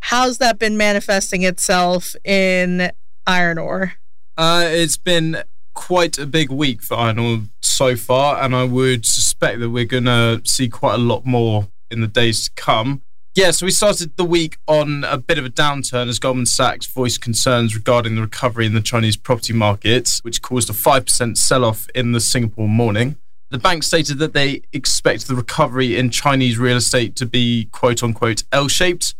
How's 0.00 0.38
that 0.38 0.58
been 0.58 0.76
manifesting 0.76 1.42
itself 1.42 2.14
in 2.24 2.92
iron 3.26 3.58
ore? 3.58 3.94
Uh, 4.36 4.64
it's 4.66 4.98
been 4.98 5.42
quite 5.74 6.18
a 6.18 6.26
big 6.26 6.50
week 6.50 6.82
for 6.82 6.96
iron 6.96 7.18
ore 7.18 7.40
so 7.60 7.96
far, 7.96 8.42
and 8.42 8.54
I 8.54 8.64
would 8.64 9.06
suspect 9.06 9.58
that 9.60 9.70
we're 9.70 9.84
going 9.84 10.04
to 10.04 10.42
see 10.44 10.68
quite 10.68 10.94
a 10.94 10.98
lot 10.98 11.24
more 11.24 11.68
in 11.90 12.02
the 12.02 12.06
days 12.06 12.44
to 12.44 12.50
come. 12.54 13.02
Yeah, 13.36 13.50
so 13.50 13.66
we 13.66 13.70
started 13.70 14.16
the 14.16 14.24
week 14.24 14.56
on 14.66 15.04
a 15.04 15.18
bit 15.18 15.36
of 15.36 15.44
a 15.44 15.50
downturn 15.50 16.08
as 16.08 16.18
Goldman 16.18 16.46
Sachs 16.46 16.86
voiced 16.86 17.20
concerns 17.20 17.74
regarding 17.74 18.14
the 18.14 18.22
recovery 18.22 18.64
in 18.64 18.72
the 18.72 18.80
Chinese 18.80 19.18
property 19.18 19.52
markets, 19.52 20.24
which 20.24 20.40
caused 20.40 20.70
a 20.70 20.72
5% 20.72 21.36
sell 21.36 21.62
off 21.62 21.86
in 21.94 22.12
the 22.12 22.20
Singapore 22.20 22.66
morning. 22.66 23.16
The 23.50 23.58
bank 23.58 23.82
stated 23.82 24.16
that 24.20 24.32
they 24.32 24.62
expect 24.72 25.28
the 25.28 25.34
recovery 25.34 25.98
in 25.98 26.08
Chinese 26.08 26.56
real 26.56 26.78
estate 26.78 27.14
to 27.16 27.26
be 27.26 27.66
quote 27.72 28.02
unquote 28.02 28.44
L 28.52 28.68
shaped. 28.68 29.14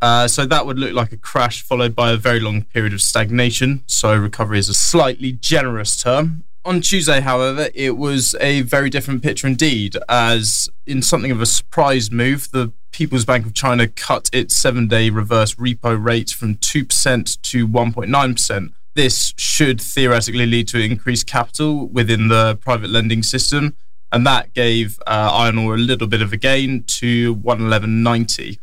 Uh, 0.00 0.28
so 0.28 0.46
that 0.46 0.64
would 0.64 0.78
look 0.78 0.94
like 0.94 1.12
a 1.12 1.18
crash 1.18 1.60
followed 1.60 1.94
by 1.94 2.12
a 2.12 2.16
very 2.16 2.40
long 2.40 2.62
period 2.62 2.94
of 2.94 3.02
stagnation. 3.02 3.82
So 3.86 4.16
recovery 4.16 4.60
is 4.60 4.70
a 4.70 4.74
slightly 4.74 5.32
generous 5.32 5.94
term. 6.02 6.44
On 6.68 6.82
Tuesday, 6.82 7.20
however, 7.20 7.70
it 7.74 7.96
was 7.96 8.36
a 8.42 8.60
very 8.60 8.90
different 8.90 9.22
picture 9.22 9.46
indeed, 9.46 9.96
as 10.06 10.68
in 10.86 11.00
something 11.00 11.30
of 11.30 11.40
a 11.40 11.46
surprise 11.46 12.10
move, 12.10 12.50
the 12.50 12.74
People's 12.92 13.24
Bank 13.24 13.46
of 13.46 13.54
China 13.54 13.88
cut 13.88 14.28
its 14.34 14.54
seven 14.54 14.86
day 14.86 15.08
reverse 15.08 15.54
repo 15.54 15.96
rate 15.98 16.28
from 16.28 16.56
2% 16.56 17.40
to 17.40 17.66
1.9%. 17.66 18.72
This 18.94 19.32
should 19.38 19.80
theoretically 19.80 20.44
lead 20.44 20.68
to 20.68 20.78
increased 20.78 21.26
capital 21.26 21.88
within 21.88 22.28
the 22.28 22.56
private 22.56 22.90
lending 22.90 23.22
system, 23.22 23.74
and 24.12 24.26
that 24.26 24.52
gave 24.52 25.00
uh, 25.06 25.30
iron 25.32 25.56
ore 25.56 25.76
a 25.76 25.78
little 25.78 26.06
bit 26.06 26.20
of 26.20 26.34
a 26.34 26.36
gain 26.36 26.84
to 26.98 27.36
111.90. 27.36 28.58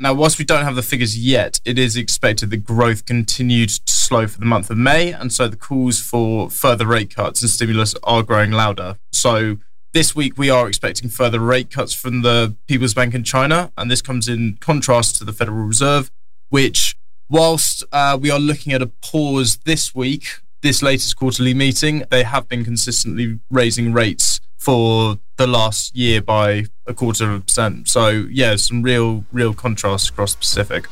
Now, 0.00 0.12
whilst 0.12 0.38
we 0.40 0.44
don't 0.44 0.64
have 0.64 0.74
the 0.74 0.82
figures 0.82 1.16
yet, 1.16 1.60
it 1.64 1.78
is 1.78 1.96
expected 1.96 2.50
that 2.50 2.64
growth 2.64 3.06
continued 3.06 3.68
to 3.68 3.92
slow 3.92 4.26
for 4.26 4.40
the 4.40 4.46
month 4.46 4.68
of 4.70 4.76
May, 4.76 5.12
and 5.12 5.32
so 5.32 5.46
the 5.46 5.56
calls 5.56 6.00
for 6.00 6.50
further 6.50 6.86
rate 6.86 7.14
cuts 7.14 7.42
and 7.42 7.50
stimulus 7.50 7.94
are 8.02 8.24
growing 8.24 8.50
louder. 8.50 8.98
So 9.12 9.58
this 9.92 10.16
week, 10.16 10.36
we 10.36 10.50
are 10.50 10.66
expecting 10.66 11.08
further 11.08 11.38
rate 11.38 11.70
cuts 11.70 11.94
from 11.94 12.22
the 12.22 12.56
People's 12.66 12.92
Bank 12.92 13.14
in 13.14 13.22
China, 13.22 13.72
and 13.78 13.88
this 13.88 14.02
comes 14.02 14.26
in 14.26 14.58
contrast 14.60 15.16
to 15.16 15.24
the 15.24 15.32
Federal 15.32 15.64
Reserve, 15.64 16.10
which, 16.48 16.96
whilst 17.30 17.84
uh, 17.92 18.18
we 18.20 18.32
are 18.32 18.40
looking 18.40 18.72
at 18.72 18.82
a 18.82 18.88
pause 18.88 19.58
this 19.64 19.94
week, 19.94 20.40
this 20.62 20.82
latest 20.82 21.14
quarterly 21.14 21.54
meeting, 21.54 22.02
they 22.10 22.24
have 22.24 22.48
been 22.48 22.64
consistently 22.64 23.38
raising 23.48 23.92
rates 23.92 24.40
for 24.58 25.18
the 25.36 25.46
last 25.46 25.94
year 25.94 26.20
by 26.20 26.64
a 26.86 26.94
quarter 26.94 27.30
of 27.30 27.36
a 27.36 27.40
percent. 27.40 27.88
So, 27.88 28.08
yeah, 28.08 28.56
some 28.56 28.82
real, 28.82 29.24
real 29.32 29.54
contrast 29.54 30.10
across 30.10 30.34
the 30.34 30.38
Pacific 30.38 30.86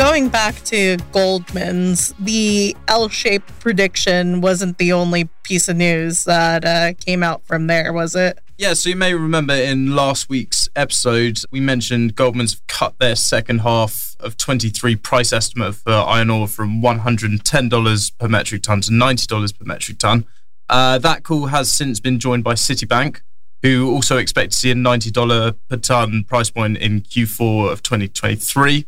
going 0.00 0.30
back 0.30 0.54
to 0.64 0.96
Goldman's, 1.12 2.14
the 2.18 2.74
L 2.88 3.10
shaped 3.10 3.60
prediction 3.60 4.40
wasn't 4.40 4.78
the 4.78 4.94
only 4.94 5.28
piece 5.42 5.68
of 5.68 5.76
news 5.76 6.24
that 6.24 6.64
uh, 6.64 6.94
came 6.94 7.22
out 7.22 7.44
from 7.44 7.66
there, 7.66 7.92
was 7.92 8.16
it? 8.16 8.38
Yeah, 8.56 8.72
so 8.72 8.88
you 8.88 8.96
may 8.96 9.12
remember 9.12 9.52
in 9.52 9.94
last 9.94 10.30
week's 10.30 10.70
episode, 10.74 11.40
we 11.50 11.60
mentioned 11.60 12.16
Goldman's 12.16 12.62
cut 12.66 12.98
their 12.98 13.14
second 13.14 13.58
half 13.58 14.16
of 14.20 14.38
23 14.38 14.96
price 14.96 15.34
estimate 15.34 15.74
for 15.74 15.92
iron 15.92 16.30
ore 16.30 16.48
from 16.48 16.80
$110 16.80 18.18
per 18.18 18.28
metric 18.28 18.62
ton 18.62 18.80
to 18.80 18.90
$90 18.90 19.58
per 19.58 19.64
metric 19.66 19.98
ton. 19.98 20.24
Uh, 20.70 20.96
that 20.96 21.24
call 21.24 21.48
has 21.48 21.70
since 21.70 22.00
been 22.00 22.18
joined 22.18 22.42
by 22.42 22.54
Citibank, 22.54 23.20
who 23.62 23.90
also 23.92 24.16
expect 24.16 24.52
to 24.52 24.58
see 24.58 24.70
a 24.70 24.74
$90 24.74 25.56
per 25.68 25.76
ton 25.76 26.24
price 26.24 26.50
point 26.50 26.78
in 26.78 27.00
Q4 27.02 27.70
of 27.70 27.82
2023 27.82 28.86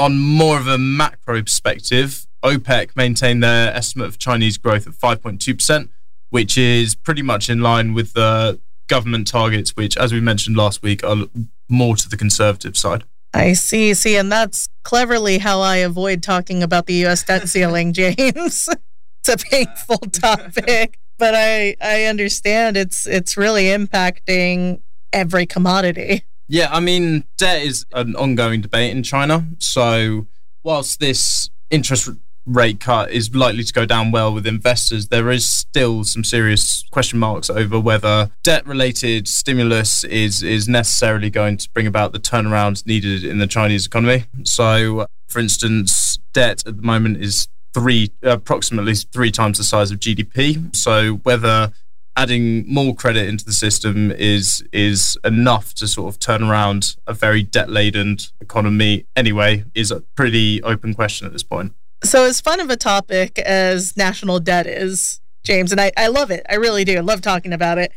on 0.00 0.18
more 0.18 0.58
of 0.58 0.66
a 0.66 0.78
macro 0.78 1.42
perspective, 1.42 2.26
OPEC 2.42 2.96
maintained 2.96 3.42
their 3.42 3.72
estimate 3.74 4.08
of 4.08 4.18
Chinese 4.18 4.56
growth 4.56 4.86
at 4.86 4.94
5.2%, 4.94 5.90
which 6.30 6.56
is 6.56 6.94
pretty 6.94 7.20
much 7.20 7.50
in 7.50 7.60
line 7.60 7.92
with 7.92 8.14
the 8.14 8.58
government 8.88 9.26
targets, 9.26 9.76
which, 9.76 9.98
as 9.98 10.10
we 10.12 10.20
mentioned 10.20 10.56
last 10.56 10.82
week, 10.82 11.04
are 11.04 11.26
more 11.68 11.96
to 11.96 12.08
the 12.08 12.16
conservative 12.16 12.78
side. 12.78 13.04
I 13.34 13.52
see. 13.52 13.92
See, 13.92 14.16
and 14.16 14.32
that's 14.32 14.68
cleverly 14.84 15.36
how 15.36 15.60
I 15.60 15.76
avoid 15.76 16.22
talking 16.22 16.62
about 16.62 16.86
the 16.86 16.94
U.S. 17.04 17.22
debt 17.22 17.46
ceiling, 17.48 17.92
James. 18.00 18.68
it's 18.68 19.28
a 19.28 19.36
painful 19.36 19.98
topic, 19.98 20.98
but 21.20 21.34
I 21.36 21.76
I 21.80 22.06
understand 22.06 22.76
it's 22.76 23.06
it's 23.06 23.36
really 23.36 23.66
impacting 23.66 24.80
every 25.12 25.46
commodity. 25.46 26.24
Yeah, 26.48 26.68
I 26.72 26.80
mean, 26.80 27.24
debt 27.38 27.62
is 27.62 27.86
an 27.92 28.16
ongoing 28.16 28.60
debate 28.60 28.90
in 28.90 29.04
China. 29.04 29.46
So, 29.58 30.26
whilst 30.64 30.98
this 30.98 31.48
interest 31.70 32.08
rate 32.44 32.80
cut 32.80 33.12
is 33.12 33.32
likely 33.34 33.62
to 33.62 33.72
go 33.72 33.86
down 33.86 34.10
well 34.10 34.34
with 34.34 34.46
investors, 34.46 35.08
there 35.08 35.30
is 35.30 35.48
still 35.48 36.02
some 36.02 36.24
serious 36.24 36.82
question 36.90 37.20
marks 37.20 37.50
over 37.50 37.78
whether 37.78 38.30
debt 38.42 38.66
related 38.66 39.28
stimulus 39.28 40.02
is, 40.02 40.42
is 40.42 40.68
necessarily 40.68 41.30
going 41.30 41.56
to 41.58 41.70
bring 41.70 41.86
about 41.86 42.12
the 42.12 42.18
turnaround 42.18 42.84
needed 42.84 43.22
in 43.22 43.38
the 43.38 43.46
Chinese 43.46 43.86
economy. 43.86 44.24
So, 44.42 45.06
for 45.28 45.38
instance, 45.38 46.18
debt 46.32 46.66
at 46.66 46.76
the 46.76 46.82
moment 46.82 47.18
is 47.18 47.46
three 47.72 48.12
approximately 48.22 48.94
three 48.94 49.30
times 49.30 49.58
the 49.58 49.64
size 49.64 49.90
of 49.90 50.00
GDP. 50.00 50.74
So, 50.74 51.14
whether 51.16 51.72
adding 52.16 52.70
more 52.72 52.94
credit 52.94 53.28
into 53.28 53.44
the 53.44 53.52
system 53.52 54.10
is 54.10 54.62
is 54.72 55.16
enough 55.24 55.74
to 55.74 55.86
sort 55.88 56.12
of 56.12 56.18
turn 56.18 56.42
around 56.42 56.96
a 57.06 57.14
very 57.14 57.42
debt 57.42 57.70
laden 57.70 58.18
economy 58.40 59.06
anyway 59.16 59.64
is 59.74 59.90
a 59.90 60.00
pretty 60.16 60.62
open 60.62 60.92
question 60.94 61.26
at 61.26 61.32
this 61.32 61.42
point. 61.42 61.72
So 62.02 62.24
as 62.24 62.40
fun 62.40 62.60
of 62.60 62.70
a 62.70 62.76
topic 62.76 63.38
as 63.38 63.96
national 63.96 64.40
debt 64.40 64.66
is, 64.66 65.20
James, 65.44 65.70
and 65.70 65.80
I, 65.80 65.92
I 65.96 66.08
love 66.08 66.30
it. 66.30 66.44
I 66.48 66.54
really 66.54 66.84
do. 66.84 66.96
I 66.96 67.00
love 67.00 67.20
talking 67.20 67.52
about 67.52 67.78
it. 67.78 67.92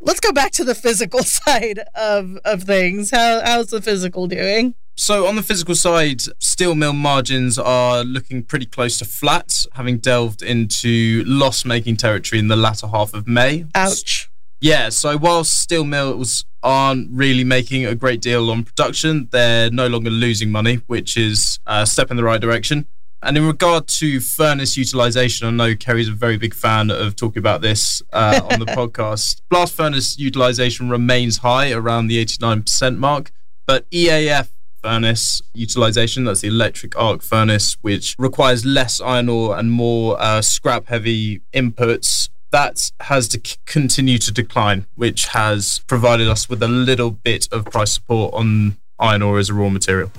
Let's 0.00 0.20
go 0.20 0.32
back 0.32 0.52
to 0.52 0.64
the 0.64 0.74
physical 0.74 1.22
side 1.24 1.80
of, 1.94 2.38
of 2.44 2.62
things. 2.62 3.10
How 3.10 3.40
how's 3.44 3.68
the 3.68 3.82
physical 3.82 4.26
doing? 4.26 4.74
So, 4.96 5.26
on 5.26 5.36
the 5.36 5.42
physical 5.42 5.74
side, 5.74 6.20
steel 6.38 6.74
mill 6.74 6.92
margins 6.92 7.58
are 7.58 8.04
looking 8.04 8.42
pretty 8.42 8.66
close 8.66 8.98
to 8.98 9.04
flat, 9.04 9.64
having 9.72 9.98
delved 9.98 10.42
into 10.42 11.24
loss 11.26 11.64
making 11.64 11.96
territory 11.96 12.38
in 12.38 12.48
the 12.48 12.56
latter 12.56 12.86
half 12.86 13.14
of 13.14 13.26
May. 13.26 13.64
Ouch. 13.74 14.30
Yeah, 14.60 14.90
so 14.90 15.16
while 15.16 15.44
steel 15.44 15.84
mills 15.84 16.44
aren't 16.62 17.08
really 17.10 17.44
making 17.44 17.86
a 17.86 17.94
great 17.94 18.20
deal 18.20 18.50
on 18.50 18.64
production, 18.64 19.28
they're 19.32 19.70
no 19.70 19.86
longer 19.86 20.10
losing 20.10 20.50
money, 20.50 20.82
which 20.86 21.16
is 21.16 21.58
a 21.66 21.86
step 21.86 22.10
in 22.10 22.18
the 22.18 22.24
right 22.24 22.40
direction. 22.40 22.86
And 23.22 23.36
in 23.36 23.46
regard 23.46 23.86
to 23.88 24.20
furnace 24.20 24.76
utilization, 24.76 25.46
I 25.46 25.50
know 25.50 25.76
Kerry's 25.76 26.08
a 26.08 26.12
very 26.12 26.36
big 26.36 26.54
fan 26.54 26.90
of 26.90 27.16
talking 27.16 27.38
about 27.38 27.62
this 27.62 28.02
uh, 28.12 28.40
on 28.50 28.60
the 28.60 28.66
podcast. 28.76 29.40
Blast 29.50 29.74
furnace 29.74 30.18
utilization 30.18 30.90
remains 30.90 31.38
high 31.38 31.72
around 31.72 32.08
the 32.08 32.22
89% 32.22 32.98
mark, 32.98 33.30
but 33.66 33.88
EAF 33.90 34.48
furnace 34.82 35.42
utilization. 35.54 36.24
That's 36.24 36.40
the 36.40 36.48
electric 36.48 36.96
arc 36.98 37.22
furnace, 37.22 37.76
which 37.82 38.14
requires 38.18 38.64
less 38.64 39.00
iron 39.00 39.28
ore 39.28 39.58
and 39.58 39.70
more 39.70 40.20
uh, 40.20 40.42
scrap 40.42 40.88
heavy 40.88 41.40
inputs. 41.52 42.28
That 42.50 42.90
has 43.00 43.28
to 43.28 43.40
c- 43.44 43.58
continue 43.66 44.18
to 44.18 44.32
decline, 44.32 44.86
which 44.96 45.28
has 45.28 45.80
provided 45.86 46.28
us 46.28 46.48
with 46.48 46.62
a 46.62 46.68
little 46.68 47.10
bit 47.12 47.48
of 47.52 47.66
price 47.66 47.92
support 47.92 48.34
on 48.34 48.76
iron 48.98 49.22
ore 49.22 49.38
as 49.38 49.50
a 49.50 49.54
raw 49.54 49.68
material. 49.68 50.10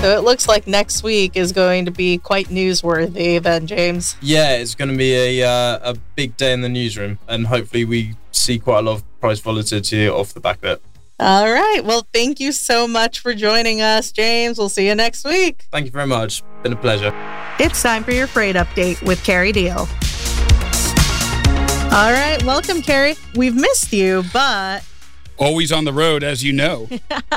So 0.00 0.16
it 0.16 0.24
looks 0.24 0.48
like 0.48 0.66
next 0.66 1.02
week 1.02 1.36
is 1.36 1.52
going 1.52 1.84
to 1.84 1.90
be 1.90 2.16
quite 2.16 2.46
newsworthy, 2.46 3.42
then, 3.42 3.66
James. 3.66 4.16
Yeah, 4.22 4.56
it's 4.56 4.74
going 4.74 4.90
to 4.90 4.96
be 4.96 5.40
a 5.40 5.46
uh, 5.46 5.92
a 5.92 5.94
big 6.14 6.38
day 6.38 6.54
in 6.54 6.62
the 6.62 6.70
newsroom, 6.70 7.18
and 7.28 7.48
hopefully 7.48 7.84
we 7.84 8.14
see 8.30 8.58
quite 8.58 8.78
a 8.78 8.82
lot 8.82 8.94
of 8.94 9.20
price 9.20 9.40
volatility 9.40 10.08
off 10.08 10.32
the 10.32 10.40
back 10.40 10.56
of 10.58 10.64
it. 10.64 10.82
All 11.20 11.52
right. 11.52 11.82
Well, 11.84 12.06
thank 12.14 12.40
you 12.40 12.50
so 12.50 12.88
much 12.88 13.18
for 13.20 13.34
joining 13.34 13.82
us, 13.82 14.10
James. 14.10 14.56
We'll 14.56 14.70
see 14.70 14.86
you 14.86 14.94
next 14.94 15.22
week. 15.26 15.66
Thank 15.70 15.84
you 15.84 15.90
very 15.90 16.06
much. 16.06 16.42
Been 16.62 16.72
a 16.72 16.76
pleasure. 16.76 17.12
It's 17.58 17.82
time 17.82 18.04
for 18.04 18.12
your 18.12 18.26
freight 18.26 18.56
update 18.56 19.02
with 19.02 19.22
Kerry 19.22 19.52
Deal. 19.52 19.80
All 21.92 22.10
right. 22.10 22.42
Welcome, 22.46 22.80
Kerry. 22.80 23.16
We've 23.34 23.54
missed 23.54 23.92
you, 23.92 24.24
but 24.32 24.82
always 25.36 25.72
on 25.72 25.84
the 25.84 25.92
road, 25.92 26.22
as 26.22 26.42
you 26.42 26.54
know. 26.54 26.88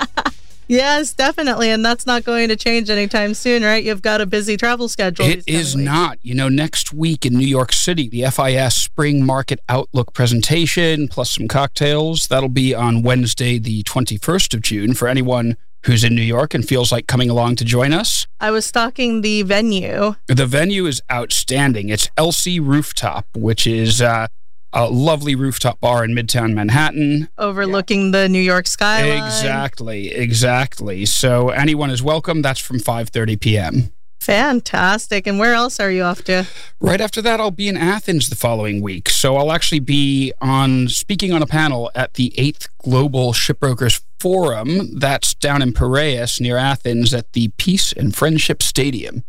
Yes, 0.68 1.14
definitely. 1.14 1.70
And 1.70 1.86
that's 1.86 2.06
not 2.06 2.24
going 2.24 2.50
to 2.50 2.56
change 2.56 2.90
anytime 2.90 3.34
soon, 3.34 3.64
right? 3.64 3.84
You've 3.84 4.02
got 4.02 4.22
a 4.22 4.26
busy 4.26 4.58
travel 4.58 4.88
schedule. 4.88 5.26
It 5.26 5.44
is 5.48 5.76
not. 5.76 6.18
You 6.22 6.36
know, 6.36 6.50
next 6.50 6.94
week 6.94 7.26
in 7.26 7.34
New 7.34 7.48
York 7.48 7.72
City, 7.72 8.08
the 8.08 8.30
FIS 8.30 8.76
Spring 8.76 9.26
Market 9.26 9.60
Outlook 9.70 10.14
presentation 10.14 11.08
plus 11.08 11.32
some 11.32 11.48
cocktails. 11.48 12.28
That'll 12.28 12.50
be 12.50 12.74
on 12.74 13.02
Wednesday, 13.04 13.58
the 13.58 13.84
21st 13.84 14.54
of 14.54 14.62
June, 14.62 14.94
for 14.94 15.08
anyone 15.08 15.58
who's 15.86 16.04
in 16.04 16.16
New 16.16 16.22
York 16.22 16.54
and 16.54 16.68
feels 16.68 16.92
like 16.92 17.08
coming 17.08 17.30
along 17.30 17.58
to 17.58 17.66
join 17.66 17.94
us. 17.94 18.26
I 18.40 18.52
was 18.52 18.66
stalking 18.66 19.22
the 19.22 19.42
venue. 19.42 20.16
The 20.28 20.46
venue 20.46 20.86
is 20.86 21.02
outstanding. 21.12 21.90
It's 21.90 22.08
LC 22.18 22.66
Rooftop, 22.66 23.26
which 23.36 23.68
is 23.68 24.02
uh, 24.02 24.28
a 24.74 24.90
lovely 24.90 25.36
rooftop 25.36 25.80
bar 25.80 26.04
in 26.04 26.12
Midtown 26.12 26.54
Manhattan, 26.54 27.30
overlooking 27.38 28.06
yeah. 28.06 28.24
the 28.24 28.30
New 28.30 28.42
York 28.42 28.68
skyline. 28.68 29.24
Exactly, 29.24 30.12
exactly. 30.12 31.06
So 31.06 31.50
anyone 31.50 31.90
is 31.90 32.02
welcome. 32.02 32.42
That's 32.42 32.60
from 32.60 32.80
5:30 32.80 33.40
p.m. 33.40 33.94
Fantastic. 34.24 35.28
And 35.28 35.38
where 35.38 35.54
else 35.54 35.82
are 35.82 35.92
you 35.92 36.04
off 36.04 36.24
to? 36.24 36.48
Right 36.80 37.02
after 37.02 37.22
that, 37.22 37.42
I'll 37.42 37.52
be 37.52 37.68
in 37.68 37.76
Athens 37.76 38.30
the 38.30 38.38
following 38.38 38.82
week. 38.82 39.10
So 39.10 39.36
I'll 39.36 39.52
actually 39.52 39.82
be 39.82 40.32
on 40.40 40.88
speaking 40.88 41.34
on 41.34 41.42
a 41.42 41.46
panel 41.46 41.92
at 41.94 42.14
the 42.14 42.34
8th 42.38 42.70
Global 42.78 43.34
Shipbrokers 43.34 44.02
Forum. 44.22 44.98
That's 44.98 45.34
down 45.34 45.62
in 45.62 45.74
Piraeus 45.74 46.40
near 46.40 46.56
Athens 46.56 47.14
at 47.14 47.34
the 47.34 47.50
Peace 47.58 47.92
and 47.92 48.16
Friendship 48.16 48.64
Stadium. 48.64 49.26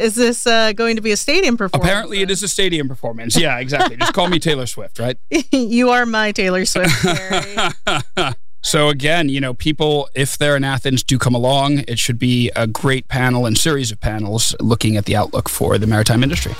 Is 0.00 0.14
this 0.14 0.46
uh, 0.46 0.72
going 0.72 0.96
to 0.96 1.02
be 1.02 1.12
a 1.12 1.16
stadium 1.16 1.58
performance? 1.58 1.86
Apparently, 1.86 2.22
it 2.22 2.30
is 2.30 2.42
a 2.42 2.48
stadium 2.48 2.88
performance. 2.88 3.38
Yeah, 3.38 3.58
exactly. 3.58 3.96
Just 3.96 4.14
call 4.14 4.28
me 4.28 4.38
Taylor 4.40 4.64
Swift, 4.64 4.98
right? 4.98 5.18
you 5.52 5.90
are 5.90 6.06
my 6.06 6.32
Taylor 6.32 6.64
Swift. 6.64 6.90
so 8.62 8.88
again, 8.88 9.28
you 9.28 9.40
know, 9.40 9.52
people, 9.52 10.08
if 10.14 10.38
they're 10.38 10.56
in 10.56 10.64
Athens, 10.64 11.02
do 11.02 11.18
come 11.18 11.34
along. 11.34 11.84
It 11.86 11.98
should 11.98 12.18
be 12.18 12.50
a 12.56 12.66
great 12.66 13.08
panel 13.08 13.44
and 13.44 13.58
series 13.58 13.92
of 13.92 14.00
panels 14.00 14.56
looking 14.58 14.96
at 14.96 15.04
the 15.04 15.16
outlook 15.16 15.50
for 15.50 15.76
the 15.76 15.86
maritime 15.86 16.22
industry. 16.22 16.54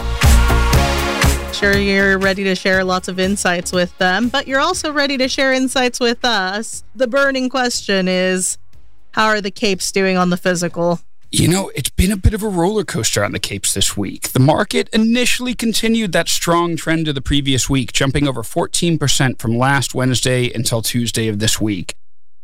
Sure, 1.55 1.77
you're 1.77 2.19
ready 2.19 2.45
to 2.45 2.55
share 2.55 2.85
lots 2.85 3.09
of 3.09 3.19
insights 3.19 3.73
with 3.73 3.97
them, 3.97 4.29
but 4.29 4.47
you're 4.47 4.61
also 4.61 4.93
ready 4.93 5.17
to 5.17 5.29
share 5.29 5.53
insights 5.53 5.99
with 5.99 6.25
us. 6.27 6.85
The 6.95 7.07
burning 7.07 7.49
question 7.49 8.07
is, 8.07 8.59
how 9.13 9.27
are 9.27 9.41
the 9.41 9.51
capes 9.51 9.91
doing 9.91 10.19
on 10.19 10.29
the 10.29 10.37
physical? 10.37 11.01
You 11.33 11.47
know, 11.47 11.71
it's 11.77 11.91
been 11.91 12.11
a 12.11 12.17
bit 12.17 12.35
of 12.35 12.43
a 12.43 12.49
roller 12.49 12.83
coaster 12.83 13.23
on 13.23 13.31
the 13.31 13.39
Capes 13.39 13.73
this 13.73 13.97
week. 13.97 14.31
The 14.31 14.41
market 14.41 14.89
initially 14.93 15.55
continued 15.55 16.11
that 16.11 16.29
strong 16.29 16.75
trend 16.75 17.07
of 17.07 17.15
the 17.15 17.21
previous 17.21 17.71
week, 17.71 17.93
jumping 17.93 18.27
over 18.27 18.43
14% 18.43 19.39
from 19.39 19.57
last 19.57 19.95
Wednesday 19.95 20.51
until 20.53 20.83
Tuesday 20.83 21.29
of 21.29 21.39
this 21.39 21.61
week, 21.61 21.95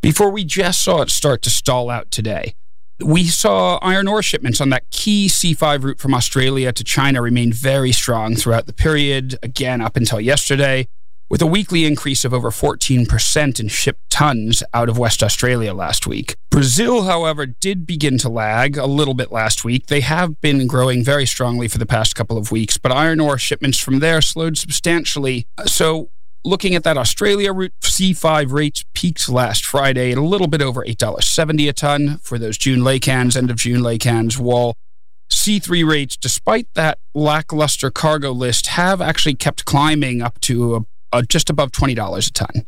before 0.02 0.30
we 0.30 0.44
just 0.44 0.84
saw 0.84 1.02
it 1.02 1.10
start 1.10 1.42
to 1.42 1.50
stall 1.50 1.90
out 1.90 2.12
today. 2.12 2.54
We 3.00 3.24
saw 3.24 3.78
iron 3.78 4.06
ore 4.06 4.22
shipments 4.22 4.60
on 4.60 4.68
that 4.68 4.88
key 4.90 5.26
C5 5.26 5.82
route 5.82 5.98
from 5.98 6.14
Australia 6.14 6.72
to 6.72 6.84
China 6.84 7.20
remain 7.20 7.52
very 7.52 7.90
strong 7.90 8.36
throughout 8.36 8.66
the 8.66 8.72
period, 8.72 9.36
again 9.42 9.80
up 9.80 9.96
until 9.96 10.20
yesterday 10.20 10.86
with 11.28 11.42
a 11.42 11.46
weekly 11.46 11.84
increase 11.84 12.24
of 12.24 12.32
over 12.32 12.50
14% 12.50 13.60
in 13.60 13.68
shipped 13.68 14.08
tons 14.10 14.62
out 14.72 14.88
of 14.88 14.98
West 14.98 15.22
Australia 15.22 15.74
last 15.74 16.06
week. 16.06 16.36
Brazil, 16.50 17.02
however, 17.02 17.46
did 17.46 17.86
begin 17.86 18.16
to 18.18 18.28
lag 18.28 18.76
a 18.76 18.86
little 18.86 19.14
bit 19.14 19.32
last 19.32 19.64
week. 19.64 19.86
They 19.86 20.00
have 20.00 20.40
been 20.40 20.66
growing 20.66 21.04
very 21.04 21.26
strongly 21.26 21.68
for 21.68 21.78
the 21.78 21.86
past 21.86 22.14
couple 22.14 22.38
of 22.38 22.50
weeks, 22.50 22.78
but 22.78 22.92
iron 22.92 23.20
ore 23.20 23.38
shipments 23.38 23.78
from 23.78 23.98
there 23.98 24.22
slowed 24.22 24.56
substantially. 24.56 25.46
So, 25.66 26.10
looking 26.44 26.74
at 26.74 26.84
that 26.84 26.96
Australia 26.96 27.52
route, 27.52 27.74
C5 27.82 28.52
rates 28.52 28.84
peaked 28.94 29.28
last 29.28 29.64
Friday 29.64 30.12
at 30.12 30.18
a 30.18 30.22
little 30.22 30.46
bit 30.46 30.62
over 30.62 30.84
$8.70 30.84 31.68
a 31.68 31.72
ton 31.72 32.18
for 32.18 32.38
those 32.38 32.56
June 32.56 32.80
laycans, 32.80 33.36
end 33.36 33.50
of 33.50 33.56
June 33.56 33.80
laycans, 33.80 34.38
while 34.38 34.76
C3 35.30 35.86
rates, 35.86 36.16
despite 36.16 36.68
that 36.74 36.98
lackluster 37.14 37.90
cargo 37.90 38.30
list, 38.30 38.68
have 38.68 39.00
actually 39.00 39.34
kept 39.34 39.64
climbing 39.64 40.22
up 40.22 40.40
to 40.42 40.76
a 40.76 40.80
uh, 41.16 41.22
just 41.22 41.50
above 41.50 41.72
$20 41.72 42.28
a 42.28 42.32
ton. 42.32 42.66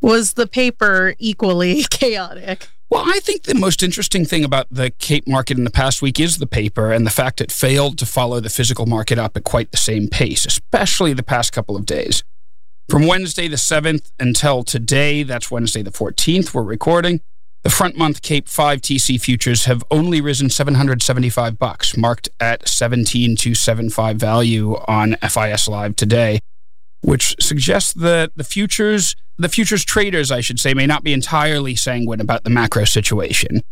Was 0.00 0.34
the 0.34 0.46
paper 0.46 1.14
equally 1.18 1.82
chaotic? 1.90 2.68
Well, 2.88 3.04
I 3.06 3.20
think 3.20 3.44
the 3.44 3.54
most 3.54 3.82
interesting 3.82 4.24
thing 4.24 4.44
about 4.44 4.66
the 4.70 4.90
Cape 4.90 5.28
market 5.28 5.56
in 5.58 5.64
the 5.64 5.70
past 5.70 6.02
week 6.02 6.18
is 6.18 6.38
the 6.38 6.46
paper 6.46 6.90
and 6.90 7.06
the 7.06 7.10
fact 7.10 7.40
it 7.40 7.52
failed 7.52 7.98
to 7.98 8.06
follow 8.06 8.40
the 8.40 8.48
physical 8.48 8.86
market 8.86 9.18
up 9.18 9.36
at 9.36 9.44
quite 9.44 9.70
the 9.70 9.76
same 9.76 10.08
pace, 10.08 10.44
especially 10.44 11.12
the 11.12 11.22
past 11.22 11.52
couple 11.52 11.76
of 11.76 11.86
days. 11.86 12.24
From 12.88 13.06
Wednesday 13.06 13.46
the 13.46 13.56
7th 13.56 14.10
until 14.18 14.64
today, 14.64 15.22
that's 15.22 15.52
Wednesday 15.52 15.82
the 15.82 15.92
14th, 15.92 16.52
we're 16.52 16.62
recording, 16.62 17.20
the 17.62 17.70
front 17.70 17.96
month 17.96 18.22
Cape 18.22 18.48
5 18.48 18.80
TC 18.80 19.20
futures 19.20 19.66
have 19.66 19.84
only 19.90 20.20
risen 20.20 20.50
775 20.50 21.58
bucks, 21.58 21.96
marked 21.96 22.28
at 22.40 22.66
17275 22.66 24.16
value 24.16 24.76
on 24.88 25.14
FIS 25.22 25.68
Live 25.68 25.94
today 25.94 26.40
which 27.00 27.36
suggests 27.40 27.92
that 27.94 28.32
the 28.36 28.44
futures 28.44 29.14
the 29.40 29.48
futures 29.48 29.86
traders, 29.86 30.30
I 30.30 30.42
should 30.42 30.60
say, 30.60 30.74
may 30.74 30.86
not 30.86 31.02
be 31.02 31.14
entirely 31.14 31.74
sanguine 31.74 32.20
about 32.20 32.44
the 32.44 32.50
macro 32.50 32.84
situation. 32.84 33.62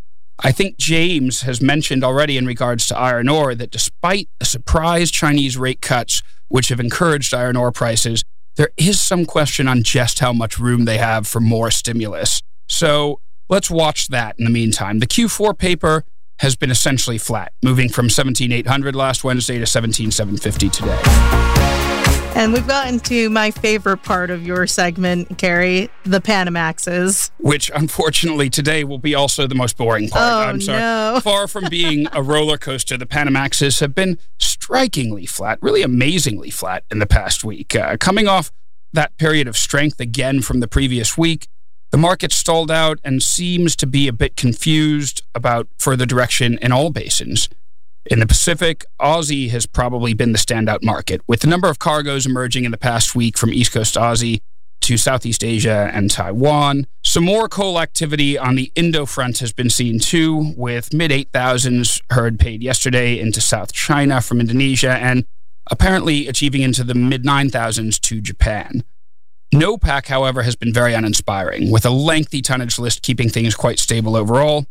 I 0.42 0.50
think 0.50 0.78
James 0.78 1.42
has 1.42 1.60
mentioned 1.60 2.02
already 2.02 2.38
in 2.38 2.46
regards 2.46 2.86
to 2.86 2.96
iron 2.96 3.28
ore 3.28 3.54
that 3.54 3.70
despite 3.70 4.30
the 4.38 4.46
surprise 4.46 5.10
Chinese 5.10 5.58
rate 5.58 5.82
cuts, 5.82 6.22
which 6.48 6.68
have 6.68 6.80
encouraged 6.80 7.34
iron 7.34 7.56
ore 7.56 7.70
prices, 7.70 8.24
there 8.56 8.70
is 8.78 9.02
some 9.02 9.26
question 9.26 9.68
on 9.68 9.82
just 9.82 10.20
how 10.20 10.32
much 10.32 10.58
room 10.58 10.86
they 10.86 10.98
have 10.98 11.26
for 11.26 11.40
more 11.40 11.70
stimulus. 11.70 12.40
So 12.68 13.20
let's 13.50 13.70
watch 13.70 14.08
that 14.08 14.36
in 14.38 14.44
the 14.44 14.50
meantime. 14.50 15.00
The 15.00 15.06
Q4 15.06 15.58
paper 15.58 16.04
has 16.38 16.56
been 16.56 16.70
essentially 16.70 17.18
flat, 17.18 17.52
moving 17.62 17.88
from 17.88 18.08
17,800 18.08 18.96
last 18.96 19.22
Wednesday 19.22 19.58
to 19.58 19.66
17,750 19.66 20.68
today. 20.70 21.57
And 22.38 22.52
we've 22.52 22.68
gotten 22.68 23.00
to 23.00 23.28
my 23.30 23.50
favorite 23.50 24.04
part 24.04 24.30
of 24.30 24.46
your 24.46 24.68
segment, 24.68 25.38
Kerry, 25.38 25.90
the 26.04 26.20
Panamaxes. 26.20 27.32
Which 27.38 27.68
unfortunately 27.74 28.48
today 28.48 28.84
will 28.84 29.00
be 29.00 29.12
also 29.12 29.48
the 29.48 29.56
most 29.56 29.76
boring 29.76 30.08
part. 30.08 30.22
Oh, 30.22 30.48
I'm 30.48 30.60
sorry. 30.60 30.78
No. 30.78 31.20
Far 31.24 31.48
from 31.48 31.68
being 31.68 32.06
a 32.12 32.22
roller 32.22 32.56
coaster, 32.56 32.96
the 32.96 33.06
Panamaxes 33.06 33.80
have 33.80 33.92
been 33.92 34.18
strikingly 34.38 35.26
flat, 35.26 35.58
really 35.60 35.82
amazingly 35.82 36.50
flat 36.50 36.84
in 36.92 37.00
the 37.00 37.08
past 37.08 37.42
week. 37.42 37.74
Uh, 37.74 37.96
coming 37.96 38.28
off 38.28 38.52
that 38.92 39.18
period 39.18 39.48
of 39.48 39.56
strength 39.56 39.98
again 39.98 40.40
from 40.40 40.60
the 40.60 40.68
previous 40.68 41.18
week, 41.18 41.48
the 41.90 41.98
market 41.98 42.30
stalled 42.30 42.70
out 42.70 43.00
and 43.02 43.20
seems 43.20 43.74
to 43.74 43.86
be 43.86 44.06
a 44.06 44.12
bit 44.12 44.36
confused 44.36 45.24
about 45.34 45.66
further 45.80 46.06
direction 46.06 46.56
in 46.62 46.70
all 46.70 46.90
basins. 46.90 47.48
In 48.08 48.20
the 48.20 48.26
Pacific, 48.26 48.86
Aussie 48.98 49.50
has 49.50 49.66
probably 49.66 50.14
been 50.14 50.32
the 50.32 50.38
standout 50.38 50.82
market, 50.82 51.20
with 51.28 51.40
the 51.40 51.46
number 51.46 51.68
of 51.68 51.78
cargoes 51.78 52.24
emerging 52.24 52.64
in 52.64 52.70
the 52.70 52.78
past 52.78 53.14
week 53.14 53.36
from 53.36 53.52
East 53.52 53.72
Coast 53.72 53.96
Aussie 53.96 54.40
to 54.80 54.96
Southeast 54.96 55.44
Asia 55.44 55.90
and 55.92 56.10
Taiwan. 56.10 56.86
Some 57.04 57.24
more 57.24 57.50
coal 57.50 57.78
activity 57.78 58.38
on 58.38 58.54
the 58.54 58.72
Indo 58.74 59.04
front 59.04 59.40
has 59.40 59.52
been 59.52 59.68
seen 59.68 59.98
too, 59.98 60.54
with 60.56 60.94
mid 60.94 61.10
8,000s 61.10 62.00
heard 62.08 62.38
paid 62.38 62.62
yesterday 62.62 63.20
into 63.20 63.42
South 63.42 63.74
China 63.74 64.22
from 64.22 64.40
Indonesia 64.40 64.92
and 64.92 65.26
apparently 65.70 66.28
achieving 66.28 66.62
into 66.62 66.84
the 66.84 66.94
mid 66.94 67.24
9,000s 67.24 68.00
to 68.00 68.22
Japan. 68.22 68.84
NOPAC, 69.54 70.06
however, 70.06 70.44
has 70.44 70.56
been 70.56 70.72
very 70.72 70.94
uninspiring, 70.94 71.70
with 71.70 71.84
a 71.84 71.90
lengthy 71.90 72.40
tonnage 72.40 72.78
list 72.78 73.02
keeping 73.02 73.28
things 73.28 73.54
quite 73.54 73.78
stable 73.78 74.16
overall. 74.16 74.64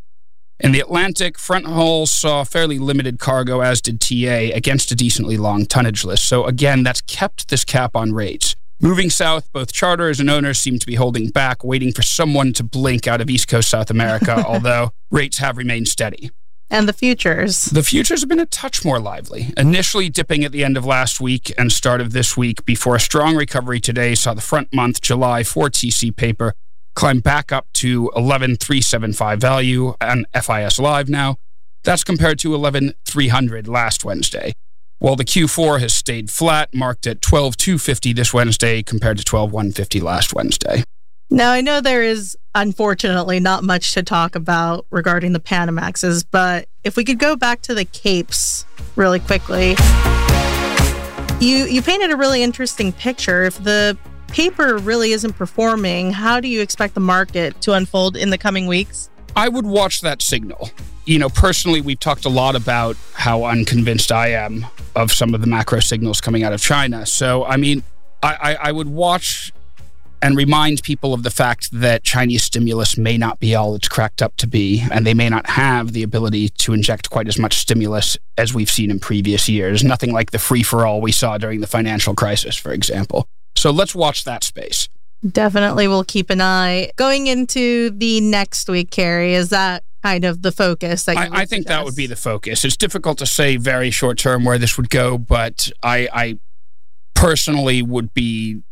In 0.60 0.72
the 0.72 0.80
Atlantic, 0.80 1.38
front 1.38 1.66
hauls 1.66 2.10
saw 2.10 2.42
fairly 2.42 2.80
limited 2.80 3.20
cargo, 3.20 3.60
as 3.60 3.80
did 3.80 4.00
TA, 4.00 4.56
against 4.56 4.90
a 4.90 4.96
decently 4.96 5.36
long 5.36 5.66
tonnage 5.66 6.04
list. 6.04 6.28
So 6.28 6.46
again, 6.46 6.82
that's 6.82 7.00
kept 7.02 7.48
this 7.48 7.64
cap 7.64 7.94
on 7.94 8.12
rates. 8.12 8.56
Moving 8.80 9.08
south, 9.08 9.52
both 9.52 9.72
charters 9.72 10.18
and 10.18 10.28
owners 10.28 10.58
seem 10.58 10.80
to 10.80 10.86
be 10.86 10.96
holding 10.96 11.30
back, 11.30 11.62
waiting 11.62 11.92
for 11.92 12.02
someone 12.02 12.52
to 12.54 12.64
blink 12.64 13.06
out 13.06 13.20
of 13.20 13.30
East 13.30 13.46
Coast 13.46 13.68
South 13.68 13.88
America, 13.88 14.44
although 14.46 14.90
rates 15.12 15.38
have 15.38 15.56
remained 15.56 15.86
steady. 15.86 16.30
And 16.70 16.88
the 16.88 16.92
futures? 16.92 17.66
The 17.66 17.82
futures 17.84 18.20
have 18.20 18.28
been 18.28 18.40
a 18.40 18.46
touch 18.46 18.84
more 18.84 18.98
lively, 18.98 19.54
initially 19.56 20.08
dipping 20.08 20.44
at 20.44 20.52
the 20.52 20.64
end 20.64 20.76
of 20.76 20.84
last 20.84 21.20
week 21.20 21.52
and 21.56 21.72
start 21.72 22.00
of 22.00 22.12
this 22.12 22.36
week 22.36 22.64
before 22.64 22.96
a 22.96 23.00
strong 23.00 23.36
recovery 23.36 23.80
today 23.80 24.14
saw 24.14 24.34
the 24.34 24.40
front 24.40 24.74
month 24.74 25.00
July 25.00 25.44
4 25.44 25.70
TC 25.70 26.14
paper 26.14 26.54
climbed 26.98 27.22
back 27.22 27.52
up 27.52 27.64
to 27.72 28.10
11,375 28.16 29.40
value 29.40 29.94
on 30.00 30.26
FIS 30.34 30.80
Live 30.80 31.08
now. 31.08 31.36
That's 31.84 32.02
compared 32.02 32.40
to 32.40 32.56
11,300 32.56 33.68
last 33.68 34.04
Wednesday. 34.04 34.52
While 34.98 35.14
the 35.14 35.24
Q4 35.24 35.78
has 35.78 35.94
stayed 35.94 36.28
flat, 36.28 36.74
marked 36.74 37.06
at 37.06 37.22
12,250 37.22 38.12
this 38.12 38.34
Wednesday 38.34 38.82
compared 38.82 39.16
to 39.18 39.24
12,150 39.24 40.00
last 40.00 40.34
Wednesday. 40.34 40.82
Now, 41.30 41.52
I 41.52 41.60
know 41.60 41.80
there 41.80 42.02
is 42.02 42.36
unfortunately 42.56 43.38
not 43.38 43.62
much 43.62 43.94
to 43.94 44.02
talk 44.02 44.34
about 44.34 44.84
regarding 44.90 45.34
the 45.34 45.40
Panamaxes, 45.40 46.24
but 46.28 46.66
if 46.82 46.96
we 46.96 47.04
could 47.04 47.20
go 47.20 47.36
back 47.36 47.62
to 47.62 47.74
the 47.74 47.84
Capes 47.84 48.66
really 48.96 49.20
quickly. 49.20 49.76
You 51.38 51.66
you 51.66 51.80
painted 51.80 52.10
a 52.10 52.16
really 52.16 52.42
interesting 52.42 52.90
picture. 52.92 53.44
If 53.44 53.62
the 53.62 53.96
paper 54.28 54.78
really 54.78 55.12
isn't 55.12 55.34
performing. 55.34 56.12
How 56.12 56.40
do 56.40 56.48
you 56.48 56.60
expect 56.60 56.94
the 56.94 57.00
market 57.00 57.60
to 57.62 57.72
unfold 57.72 58.16
in 58.16 58.30
the 58.30 58.38
coming 58.38 58.66
weeks? 58.66 59.10
I 59.34 59.48
would 59.48 59.66
watch 59.66 60.00
that 60.00 60.22
signal. 60.22 60.70
You 61.04 61.18
know, 61.18 61.28
personally, 61.28 61.80
we've 61.80 62.00
talked 62.00 62.24
a 62.24 62.28
lot 62.28 62.54
about 62.54 62.96
how 63.14 63.44
unconvinced 63.44 64.12
I 64.12 64.28
am 64.28 64.66
of 64.94 65.12
some 65.12 65.34
of 65.34 65.40
the 65.40 65.46
macro 65.46 65.80
signals 65.80 66.20
coming 66.20 66.42
out 66.42 66.52
of 66.52 66.60
China. 66.60 67.06
So, 67.06 67.44
I 67.44 67.56
mean, 67.56 67.82
I, 68.22 68.34
I, 68.34 68.54
I 68.68 68.72
would 68.72 68.88
watch 68.88 69.52
and 70.20 70.36
remind 70.36 70.82
people 70.82 71.14
of 71.14 71.22
the 71.22 71.30
fact 71.30 71.70
that 71.72 72.02
Chinese 72.02 72.42
stimulus 72.42 72.98
may 72.98 73.16
not 73.16 73.38
be 73.38 73.54
all 73.54 73.74
it's 73.74 73.88
cracked 73.88 74.20
up 74.20 74.36
to 74.36 74.46
be, 74.46 74.84
and 74.90 75.06
they 75.06 75.14
may 75.14 75.28
not 75.28 75.48
have 75.50 75.92
the 75.92 76.02
ability 76.02 76.48
to 76.48 76.72
inject 76.72 77.10
quite 77.10 77.28
as 77.28 77.38
much 77.38 77.58
stimulus 77.58 78.16
as 78.36 78.52
we've 78.52 78.70
seen 78.70 78.90
in 78.90 78.98
previous 78.98 79.48
years. 79.48 79.84
Nothing 79.84 80.12
like 80.12 80.32
the 80.32 80.38
free 80.38 80.62
for 80.62 80.84
all 80.84 81.00
we 81.00 81.12
saw 81.12 81.38
during 81.38 81.60
the 81.60 81.66
financial 81.66 82.14
crisis, 82.14 82.56
for 82.56 82.72
example. 82.72 83.28
So 83.58 83.70
let's 83.70 83.94
watch 83.94 84.24
that 84.24 84.44
space. 84.44 84.88
Definitely 85.26 85.88
we'll 85.88 86.04
keep 86.04 86.30
an 86.30 86.40
eye. 86.40 86.92
Going 86.96 87.26
into 87.26 87.90
the 87.90 88.20
next 88.20 88.68
week, 88.68 88.90
Kerry, 88.90 89.34
is 89.34 89.50
that 89.50 89.82
kind 90.02 90.24
of 90.24 90.42
the 90.42 90.52
focus 90.52 91.04
that 91.04 91.16
I, 91.16 91.28
I, 91.40 91.44
think 91.44 91.66
that 91.66 91.84
would 91.84 91.96
be 91.96 92.06
the 92.06 92.16
focus. 92.16 92.64
It's 92.64 92.76
difficult 92.76 93.18
to 93.18 93.26
say 93.26 93.56
very 93.56 93.90
short 93.90 94.16
term 94.16 94.44
where 94.44 94.58
this 94.58 94.76
would 94.76 94.90
go, 94.90 95.18
but 95.18 95.70
I, 95.82 96.08
I 96.12 96.38
personally 97.14 97.82
would 97.82 98.14
be 98.14 98.62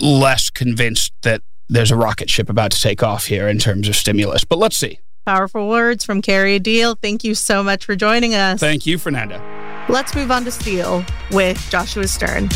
less 0.00 0.48
convinced 0.48 1.12
that 1.22 1.42
there's 1.68 1.90
a 1.90 1.96
rocket 1.96 2.30
ship 2.30 2.48
about 2.48 2.70
to 2.70 2.80
take 2.80 3.02
off 3.02 3.26
here 3.26 3.48
in 3.48 3.58
terms 3.58 3.88
of 3.88 3.96
stimulus. 3.96 4.44
But 4.44 4.58
let's 4.58 4.76
see. 4.76 5.00
Powerful 5.26 5.68
words 5.68 6.04
from 6.04 6.22
Kerry 6.22 6.60
Deal. 6.60 6.94
Thank 6.94 7.24
you 7.24 7.34
so 7.34 7.64
much 7.64 7.84
for 7.84 7.96
joining 7.96 8.34
us. 8.36 8.60
Thank 8.60 8.86
you, 8.86 8.96
Fernanda. 8.96 9.42
Let's 9.88 10.14
move 10.14 10.30
on 10.30 10.44
to 10.44 10.52
steel 10.52 11.04
with 11.32 11.58
Joshua 11.68 12.06
Stern. 12.06 12.48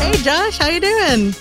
Hey, 0.00 0.12
Josh, 0.22 0.58
how 0.58 0.68
you 0.68 0.80
doing? 0.80 1.34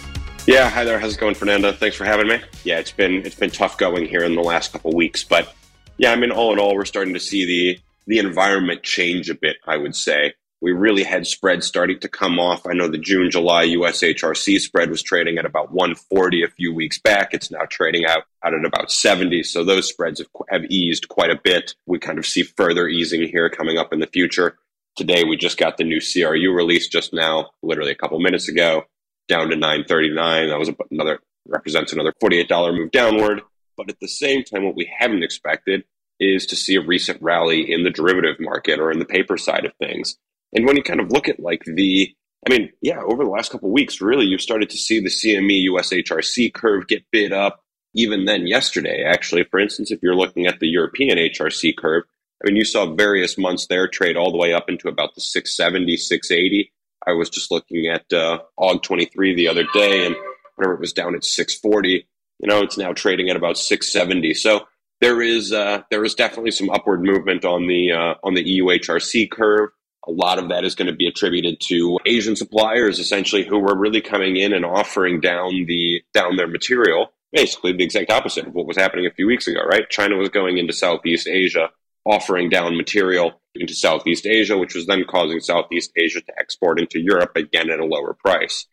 Yeah, 0.45 0.69
hi 0.69 0.83
there. 0.83 0.99
How's 0.99 1.15
it 1.15 1.19
going, 1.19 1.35
Fernanda? 1.35 1.73
Thanks 1.73 1.95
for 1.95 2.05
having 2.05 2.27
me. 2.27 2.39
Yeah, 2.63 2.79
it's 2.79 2.91
been 2.91 3.25
it's 3.25 3.35
been 3.35 3.49
tough 3.49 3.77
going 3.77 4.05
here 4.05 4.23
in 4.23 4.35
the 4.35 4.41
last 4.41 4.71
couple 4.71 4.91
weeks, 4.93 5.23
but 5.23 5.53
yeah, 5.97 6.11
I 6.11 6.15
mean, 6.15 6.31
all 6.31 6.53
in 6.53 6.59
all, 6.59 6.75
we're 6.75 6.85
starting 6.85 7.13
to 7.13 7.19
see 7.19 7.45
the 7.45 7.79
the 8.07 8.19
environment 8.19 8.83
change 8.83 9.29
a 9.29 9.35
bit. 9.35 9.57
I 9.65 9.77
would 9.77 9.95
say 9.95 10.33
we 10.61 10.71
really 10.71 11.03
had 11.03 11.27
spreads 11.27 11.67
starting 11.67 11.99
to 11.99 12.09
come 12.09 12.39
off. 12.39 12.65
I 12.65 12.73
know 12.73 12.87
the 12.87 12.97
June 12.97 13.29
July 13.29 13.63
US 13.63 14.01
HRC 14.01 14.59
spread 14.59 14.89
was 14.89 15.03
trading 15.03 15.37
at 15.37 15.45
about 15.45 15.71
140 15.71 16.43
a 16.43 16.47
few 16.47 16.73
weeks 16.73 16.97
back. 16.99 17.33
It's 17.33 17.51
now 17.51 17.65
trading 17.69 18.05
out, 18.05 18.23
out 18.43 18.53
at 18.53 18.65
about 18.65 18.91
70. 18.91 19.43
So 19.43 19.63
those 19.63 19.87
spreads 19.87 20.19
have, 20.19 20.27
have 20.49 20.65
eased 20.69 21.09
quite 21.09 21.29
a 21.29 21.39
bit. 21.43 21.75
We 21.85 21.99
kind 21.99 22.17
of 22.17 22.25
see 22.25 22.43
further 22.43 22.87
easing 22.87 23.27
here 23.27 23.49
coming 23.49 23.77
up 23.77 23.93
in 23.93 23.99
the 23.99 24.07
future. 24.07 24.57
Today 24.97 25.23
we 25.23 25.37
just 25.37 25.59
got 25.59 25.77
the 25.77 25.83
new 25.83 25.99
CRU 26.01 26.51
release 26.51 26.87
just 26.87 27.13
now, 27.13 27.51
literally 27.61 27.91
a 27.91 27.95
couple 27.95 28.19
minutes 28.19 28.49
ago, 28.49 28.85
down 29.27 29.49
to 29.49 29.55
939. 29.55 30.49
That 30.49 30.57
was 30.57 30.71
another 30.89 31.19
represents 31.47 31.93
another 31.93 32.13
$48 32.21 32.75
move 32.75 32.89
downward. 32.89 33.41
But 33.77 33.91
at 33.91 33.99
the 34.01 34.07
same 34.07 34.43
time, 34.43 34.65
what 34.65 34.75
we 34.75 34.91
haven't 34.97 35.21
expected 35.21 35.83
is 36.19 36.47
to 36.47 36.55
see 36.55 36.75
a 36.75 36.81
recent 36.81 37.21
rally 37.21 37.71
in 37.71 37.83
the 37.83 37.91
derivative 37.91 38.37
market 38.39 38.79
or 38.79 38.91
in 38.91 38.97
the 38.97 39.05
paper 39.05 39.37
side 39.37 39.65
of 39.65 39.73
things. 39.75 40.17
And 40.51 40.65
when 40.65 40.75
you 40.75 40.81
kind 40.81 40.99
of 40.99 41.11
look 41.11 41.29
at 41.29 41.39
like 41.39 41.61
the, 41.65 42.11
I 42.47 42.49
mean, 42.49 42.71
yeah, 42.81 42.99
over 42.99 43.23
the 43.23 43.29
last 43.29 43.51
couple 43.51 43.69
weeks, 43.69 44.01
really, 44.01 44.25
you've 44.25 44.41
started 44.41 44.71
to 44.71 44.77
see 44.77 44.99
the 44.99 45.09
CME 45.09 45.61
US 45.73 45.93
HRC 45.93 46.51
curve 46.55 46.87
get 46.87 47.05
bid 47.11 47.31
up. 47.31 47.61
Even 47.93 48.25
then, 48.25 48.47
yesterday, 48.47 49.03
actually, 49.07 49.43
for 49.43 49.59
instance, 49.59 49.91
if 49.91 49.99
you're 50.01 50.15
looking 50.15 50.47
at 50.47 50.59
the 50.59 50.67
European 50.67 51.19
HRC 51.19 51.75
curve, 51.77 52.03
I 52.41 52.47
mean, 52.47 52.55
you 52.55 52.65
saw 52.65 52.93
various 52.93 53.37
months 53.37 53.67
there 53.67 53.87
trade 53.87 54.15
all 54.15 54.31
the 54.31 54.37
way 54.37 54.53
up 54.53 54.69
into 54.69 54.87
about 54.87 55.15
the 55.15 55.21
670, 55.21 55.97
680. 55.97 56.71
I 57.07 57.13
was 57.13 57.29
just 57.29 57.51
looking 57.51 57.87
at 57.87 58.11
uh, 58.13 58.39
AUG 58.59 58.83
23 58.83 59.35
the 59.35 59.47
other 59.47 59.65
day, 59.73 60.05
and 60.05 60.15
whenever 60.55 60.75
it 60.75 60.81
was 60.81 60.93
down 60.93 61.15
at 61.15 61.23
640, 61.23 62.07
you 62.39 62.47
know, 62.47 62.61
it's 62.61 62.77
now 62.77 62.93
trading 62.93 63.29
at 63.29 63.35
about 63.35 63.57
670. 63.57 64.33
So 64.33 64.67
there 65.01 65.21
is 65.21 65.51
uh, 65.51 65.83
there 65.89 66.03
is 66.03 66.15
definitely 66.15 66.51
some 66.51 66.69
upward 66.69 67.03
movement 67.03 67.45
on 67.45 67.67
the 67.67 67.91
uh, 67.91 68.13
on 68.23 68.33
the 68.33 68.47
EU 68.47 68.65
HRC 68.65 69.29
curve. 69.31 69.69
A 70.07 70.11
lot 70.11 70.39
of 70.39 70.49
that 70.49 70.63
is 70.63 70.75
going 70.75 70.87
to 70.87 70.95
be 70.95 71.07
attributed 71.07 71.59
to 71.67 71.99
Asian 72.05 72.35
suppliers, 72.35 72.97
essentially, 72.97 73.43
who 73.43 73.59
were 73.59 73.77
really 73.77 74.01
coming 74.01 74.37
in 74.37 74.53
and 74.53 74.65
offering 74.65 75.19
down 75.19 75.65
the 75.65 76.01
down 76.13 76.35
their 76.35 76.47
material. 76.47 77.13
Basically, 77.31 77.73
the 77.73 77.83
exact 77.83 78.09
opposite 78.09 78.47
of 78.47 78.53
what 78.53 78.67
was 78.67 78.77
happening 78.77 79.05
a 79.05 79.11
few 79.11 79.27
weeks 79.27 79.47
ago, 79.47 79.59
right? 79.69 79.89
China 79.89 80.15
was 80.15 80.29
going 80.29 80.57
into 80.57 80.71
Southeast 80.71 81.27
Asia, 81.27 81.69
offering 82.07 82.49
down 82.49 82.77
material 82.77 83.41
into 83.55 83.73
Southeast 83.73 84.25
Asia, 84.25 84.57
which 84.57 84.75
was 84.75 84.85
then 84.85 85.03
causing 85.09 85.39
Southeast 85.39 85.91
Asia 85.95 86.21
to 86.21 86.39
export 86.39 86.79
into 86.79 86.99
Europe 86.99 87.31
again 87.35 87.69
at 87.69 87.79
a 87.79 87.85
lower 87.85 88.13
price. 88.13 88.65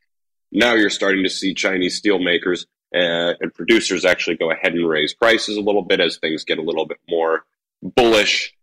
Now 0.53 0.75
you're 0.75 0.91
starting 0.91 1.25
to 1.25 1.31
see 1.31 1.55
Chinese 1.55 2.01
steelmakers 2.01 2.67
uh, 2.95 3.35
and 3.41 3.53
producers 3.53 4.05
actually 4.05 4.37
go 4.37 4.53
ahead 4.53 4.73
and 4.73 4.89
raise 4.89 5.15
prices 5.15 5.57
a 5.57 5.61
little 5.61 5.83
bit 5.83 6.01
as 6.01 6.17
things 6.17 6.45
get 6.45 6.59
a 6.59 6.63
little 6.63 6.87
bit 6.87 7.01
more 7.09 7.45
bullish 7.83 8.55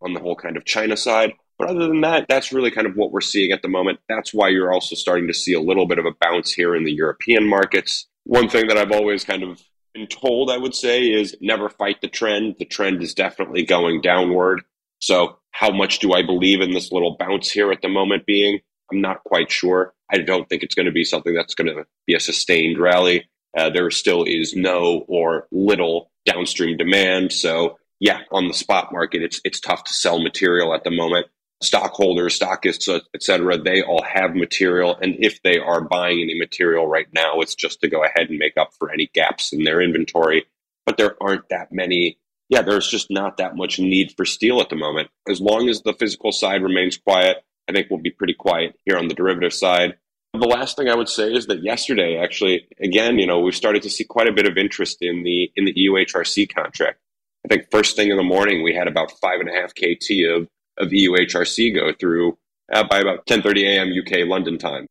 on 0.00 0.14
the 0.14 0.20
whole 0.20 0.36
kind 0.36 0.56
of 0.56 0.64
China 0.64 0.96
side. 0.96 1.32
But 1.58 1.70
other 1.70 1.88
than 1.88 2.00
that, 2.02 2.26
that's 2.28 2.52
really 2.52 2.70
kind 2.70 2.86
of 2.86 2.94
what 2.94 3.12
we're 3.12 3.20
seeing 3.20 3.52
at 3.52 3.62
the 3.62 3.68
moment. 3.68 3.98
That's 4.08 4.32
why 4.32 4.48
you're 4.48 4.72
also 4.72 4.94
starting 4.94 5.26
to 5.26 5.34
see 5.34 5.52
a 5.52 5.60
little 5.60 5.86
bit 5.86 5.98
of 5.98 6.06
a 6.06 6.14
bounce 6.20 6.52
here 6.52 6.74
in 6.74 6.84
the 6.84 6.92
European 6.92 7.46
markets. 7.46 8.06
One 8.24 8.48
thing 8.48 8.68
that 8.68 8.78
I've 8.78 8.92
always 8.92 9.24
kind 9.24 9.42
of 9.42 9.60
been 9.92 10.06
told, 10.06 10.50
I 10.50 10.56
would 10.56 10.74
say, 10.74 11.04
is 11.10 11.36
never 11.40 11.68
fight 11.68 12.00
the 12.00 12.08
trend. 12.08 12.56
The 12.58 12.64
trend 12.64 13.02
is 13.02 13.14
definitely 13.14 13.64
going 13.64 14.00
downward. 14.00 14.62
So, 14.98 15.38
how 15.52 15.70
much 15.70 15.98
do 15.98 16.12
I 16.12 16.22
believe 16.22 16.60
in 16.60 16.72
this 16.72 16.92
little 16.92 17.16
bounce 17.18 17.50
here 17.50 17.72
at 17.72 17.82
the 17.82 17.88
moment 17.88 18.26
being? 18.26 18.60
I'm 18.92 19.00
not 19.00 19.24
quite 19.24 19.50
sure. 19.50 19.94
I 20.12 20.18
don't 20.18 20.48
think 20.48 20.62
it's 20.62 20.74
going 20.74 20.86
to 20.86 20.92
be 20.92 21.04
something 21.04 21.34
that's 21.34 21.54
going 21.54 21.74
to 21.74 21.86
be 22.06 22.14
a 22.14 22.20
sustained 22.20 22.78
rally. 22.78 23.28
Uh, 23.56 23.70
there 23.70 23.90
still 23.90 24.24
is 24.24 24.54
no 24.54 25.04
or 25.08 25.48
little 25.50 26.10
downstream 26.24 26.76
demand. 26.76 27.32
So, 27.32 27.78
yeah, 27.98 28.20
on 28.32 28.48
the 28.48 28.54
spot 28.54 28.92
market, 28.92 29.22
it's 29.22 29.40
it's 29.44 29.60
tough 29.60 29.84
to 29.84 29.94
sell 29.94 30.22
material 30.22 30.74
at 30.74 30.84
the 30.84 30.90
moment 30.90 31.26
stockholders, 31.62 32.38
stockists, 32.38 32.88
et 33.14 33.22
cetera, 33.22 33.58
they 33.58 33.82
all 33.82 34.02
have 34.02 34.34
material. 34.34 34.96
And 35.00 35.16
if 35.18 35.42
they 35.42 35.58
are 35.58 35.80
buying 35.80 36.20
any 36.20 36.38
material 36.38 36.86
right 36.86 37.08
now, 37.12 37.40
it's 37.40 37.54
just 37.54 37.80
to 37.80 37.88
go 37.88 38.02
ahead 38.04 38.30
and 38.30 38.38
make 38.38 38.56
up 38.56 38.72
for 38.78 38.90
any 38.90 39.10
gaps 39.14 39.52
in 39.52 39.64
their 39.64 39.80
inventory. 39.80 40.46
But 40.86 40.96
there 40.96 41.16
aren't 41.22 41.48
that 41.50 41.72
many. 41.72 42.18
Yeah, 42.48 42.62
there's 42.62 42.88
just 42.88 43.10
not 43.10 43.36
that 43.36 43.56
much 43.56 43.78
need 43.78 44.14
for 44.16 44.24
steel 44.24 44.60
at 44.60 44.70
the 44.70 44.76
moment. 44.76 45.10
As 45.28 45.40
long 45.40 45.68
as 45.68 45.82
the 45.82 45.92
physical 45.92 46.32
side 46.32 46.62
remains 46.62 46.96
quiet, 46.96 47.44
I 47.68 47.72
think 47.72 47.88
we'll 47.90 48.00
be 48.00 48.10
pretty 48.10 48.34
quiet 48.34 48.76
here 48.84 48.96
on 48.96 49.08
the 49.08 49.14
derivative 49.14 49.52
side. 49.52 49.96
The 50.32 50.46
last 50.46 50.76
thing 50.76 50.88
I 50.88 50.94
would 50.94 51.08
say 51.08 51.32
is 51.32 51.46
that 51.46 51.62
yesterday, 51.62 52.16
actually, 52.16 52.68
again, 52.80 53.18
you 53.18 53.26
know, 53.26 53.40
we've 53.40 53.54
started 53.54 53.82
to 53.82 53.90
see 53.90 54.04
quite 54.04 54.28
a 54.28 54.32
bit 54.32 54.46
of 54.46 54.56
interest 54.56 54.98
in 55.00 55.24
the 55.24 55.50
in 55.56 55.64
the 55.64 55.74
EUHRC 55.74 56.52
contract. 56.52 57.00
I 57.44 57.48
think 57.48 57.70
first 57.70 57.96
thing 57.96 58.10
in 58.10 58.16
the 58.16 58.22
morning 58.22 58.62
we 58.62 58.74
had 58.74 58.86
about 58.86 59.12
five 59.20 59.40
and 59.40 59.48
a 59.48 59.52
half 59.52 59.74
KT 59.74 60.24
of 60.30 60.48
of 60.80 60.88
EUHRC 60.88 61.74
go 61.74 61.92
through 61.98 62.38
uh, 62.72 62.84
by 62.84 62.98
about 62.98 63.26
10:30 63.26 63.62
a.m. 63.64 63.88
UK 63.88 64.26
London 64.26 64.58
time. 64.58 64.86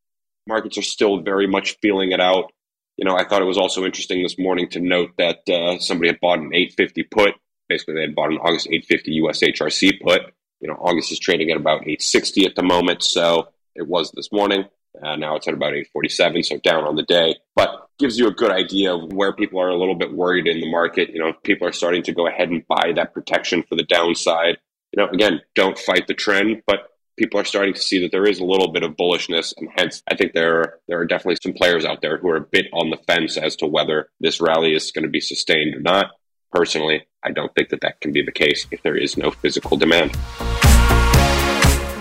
Markets 0.48 0.78
are 0.78 0.84
still 0.84 1.22
very 1.22 1.48
much 1.48 1.78
feeling 1.82 2.12
it 2.12 2.20
out. 2.20 2.52
You 2.98 3.06
know, 3.06 3.16
I 3.16 3.26
thought 3.26 3.42
it 3.42 3.46
was 3.46 3.58
also 3.58 3.86
interesting 3.86 4.24
this 4.24 4.38
morning 4.38 4.70
to 4.70 4.80
note 4.80 5.12
that 5.18 5.48
uh, 5.50 5.80
somebody 5.80 6.10
had 6.10 6.20
bought 6.20 6.40
an 6.40 6.54
850 6.54 7.04
put. 7.04 7.36
Basically, 7.70 7.94
they 7.94 8.02
had 8.02 8.16
bought 8.16 8.32
an 8.32 8.40
August 8.40 8.68
850 8.70 9.22
USHRC 9.22 10.02
put. 10.02 10.22
You 10.60 10.68
know, 10.68 10.76
August 10.76 11.12
is 11.12 11.20
trading 11.20 11.50
at 11.52 11.58
about 11.58 11.82
860 11.82 12.46
at 12.46 12.56
the 12.56 12.64
moment, 12.64 13.04
so 13.04 13.50
it 13.76 13.88
was 13.88 14.12
this 14.12 14.32
morning. 14.32 14.66
Uh, 15.02 15.16
now 15.16 15.36
it's 15.36 15.48
at 15.48 15.54
about 15.54 15.74
847, 15.74 16.44
so 16.44 16.58
down 16.58 16.84
on 16.84 16.96
the 16.96 17.04
day. 17.04 17.38
But 17.56 17.88
gives 18.00 18.18
you 18.18 18.28
a 18.28 18.34
good 18.34 18.52
idea 18.52 18.94
of 18.94 19.14
where 19.14 19.34
people 19.34 19.62
are 19.62 19.70
a 19.70 19.78
little 19.78 19.96
bit 19.96 20.14
worried 20.14 20.48
in 20.48 20.60
the 20.60 20.70
market. 20.70 21.10
You 21.12 21.20
know, 21.20 21.34
people 21.44 21.68
are 21.68 21.72
starting 21.72 22.04
to 22.04 22.12
go 22.12 22.28
ahead 22.28 22.50
and 22.50 22.68
buy 22.68 22.94
that 22.96 23.14
protection 23.14 23.64
for 23.70 23.76
the 23.76 23.84
downside 23.84 24.58
you 24.92 25.04
know, 25.04 25.10
again, 25.10 25.42
don't 25.56 25.78
fight 25.78 26.08
the 26.08 26.14
trend, 26.14 26.64
but 26.66 26.90
people 27.18 27.40
are 27.40 27.46
starting 27.46 27.74
to 27.74 27.82
see 27.82 28.02
that 28.02 28.12
there 28.12 28.28
is 28.28 28.40
a 28.40 28.46
little 28.46 28.72
bit 28.72 28.84
of 28.84 28.96
bullishness, 28.96 29.54
and 29.58 29.70
hence, 29.78 30.02
I 30.10 30.16
think 30.16 30.34
there 30.34 30.80
there 30.88 31.00
are 31.00 31.06
definitely 31.06 31.38
some 31.44 31.54
players 31.54 31.86
out 31.86 32.02
there 32.02 32.18
who 32.18 32.30
are 32.30 32.38
a 32.38 32.42
bit 32.42 32.68
on 32.74 32.90
the 32.90 32.98
fence 32.98 33.38
as 33.38 33.56
to 33.58 33.68
whether 33.68 34.10
this 34.20 34.42
rally 34.42 34.74
is 34.74 34.92
going 34.92 35.04
to 35.04 35.10
be 35.10 35.22
sustained 35.22 35.76
or 35.76 35.82
not. 35.82 36.12
Personally, 36.52 37.06
I 37.24 37.32
don't 37.32 37.54
think 37.54 37.70
that 37.70 37.82
that 37.82 38.02
can 38.02 38.12
be 38.12 38.24
the 38.24 38.32
case 38.32 38.66
if 38.72 38.82
there 38.82 38.96
is 38.96 39.18
no 39.18 39.30
physical 39.30 39.78
demand. 39.78 40.16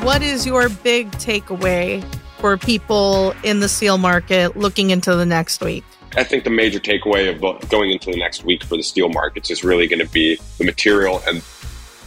What 0.03 0.23
is 0.23 0.47
your 0.47 0.71
big 0.71 1.11
takeaway 1.13 2.03
for 2.39 2.57
people 2.57 3.35
in 3.43 3.61
the 3.61 3.69
steel 3.69 3.99
market 3.99 4.57
looking 4.57 4.91
into 4.91 5.15
the 5.15 5.27
next 5.27 5.61
week? 5.61 5.85
I 6.17 6.25
think 6.25 6.45
the 6.45 6.51
major 6.51 6.79
takeaway 6.79 7.29
of 7.29 7.69
going 7.69 7.91
into 7.91 8.11
the 8.11 8.17
next 8.17 8.45
week 8.45 8.65
for 8.65 8.79
the 8.79 8.83
steel 8.83 9.11
markets 9.11 9.51
is 9.51 9.63
really 9.63 9.87
going 9.87 9.99
to 9.99 10.11
be 10.11 10.39
the 10.57 10.65
material 10.65 11.21
and 11.27 11.43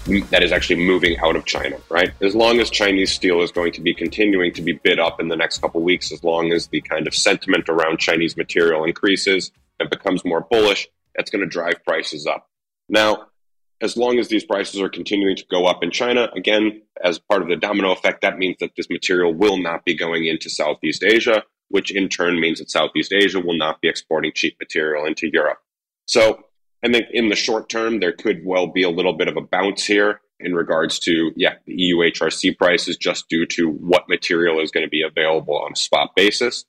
that 0.06 0.44
is 0.44 0.52
actually 0.52 0.84
moving 0.84 1.18
out 1.20 1.36
of 1.36 1.46
China, 1.46 1.78
right? 1.90 2.12
As 2.22 2.36
long 2.36 2.60
as 2.60 2.70
Chinese 2.70 3.12
steel 3.12 3.42
is 3.42 3.52
going 3.52 3.72
to 3.74 3.82
be 3.82 3.94
continuing 3.94 4.54
to 4.54 4.62
be 4.62 4.74
bid 4.74 5.00
up 5.00 5.20
in 5.20 5.28
the 5.28 5.36
next 5.36 5.60
couple 5.62 5.82
weeks, 5.82 6.12
as 6.12 6.24
long 6.24 6.52
as 6.52 6.68
the 6.68 6.82
kind 6.82 7.08
of 7.08 7.14
sentiment 7.14 7.70
around 7.70 8.00
Chinese 8.00 8.36
material 8.36 8.84
increases 8.84 9.52
and 9.80 9.90
becomes 9.90 10.26
more 10.26 10.42
bullish, 10.50 10.88
that's 11.16 11.30
going 11.30 11.44
to 11.44 11.50
drive 11.50 11.84
prices 11.86 12.26
up. 12.26 12.50
Now, 12.90 13.28
as 13.82 13.98
long 13.98 14.20
as 14.20 14.28
these 14.28 14.44
prices 14.44 14.80
are 14.80 14.90
continuing 14.90 15.36
to 15.36 15.46
go 15.50 15.66
up 15.66 15.84
in 15.84 15.92
China, 15.92 16.30
again, 16.36 16.82
as 17.04 17.20
part 17.20 17.42
of 17.42 17.48
the 17.48 17.56
domino 17.56 17.92
effect, 17.92 18.22
that 18.22 18.38
means 18.38 18.58
that 18.60 18.72
this 18.78 18.90
material 18.90 19.34
will 19.34 19.58
not 19.58 19.86
be 19.86 19.96
going 19.96 20.26
into 20.26 20.50
Southeast 20.50 21.04
Asia, 21.04 21.44
which 21.70 21.90
in 21.96 22.10
turn 22.10 22.40
means 22.40 22.60
that 22.60 22.70
Southeast 22.70 23.12
Asia 23.12 23.40
will 23.40 23.58
not 23.58 23.82
be 23.82 23.88
exporting 23.88 24.32
cheap 24.36 24.56
material 24.60 25.06
into 25.06 25.30
Europe. 25.32 25.58
So 26.08 26.44
I 26.84 26.92
think 26.92 27.08
in 27.12 27.30
the 27.30 27.36
short 27.36 27.70
term, 27.70 28.00
there 28.00 28.12
could 28.12 28.42
well 28.44 28.68
be 28.68 28.84
a 28.84 28.90
little 28.90 29.14
bit 29.14 29.28
of 29.28 29.38
a 29.38 29.42
bounce 29.42 29.86
here 29.86 30.22
in 30.40 30.56
regards 30.56 30.98
to, 31.00 31.32
yeah, 31.36 31.56
the 31.66 31.76
EU 31.76 31.98
HRC 31.98 32.58
prices 32.58 32.98
just 32.98 33.30
due 33.30 33.46
to 33.46 33.70
what 33.70 34.10
material 34.10 34.60
is 34.60 34.72
going 34.72 34.86
to 34.86 34.90
be 34.90 35.04
available 35.04 35.58
on 35.58 35.74
a 35.74 35.76
spot 35.76 36.16
basis. 36.16 36.66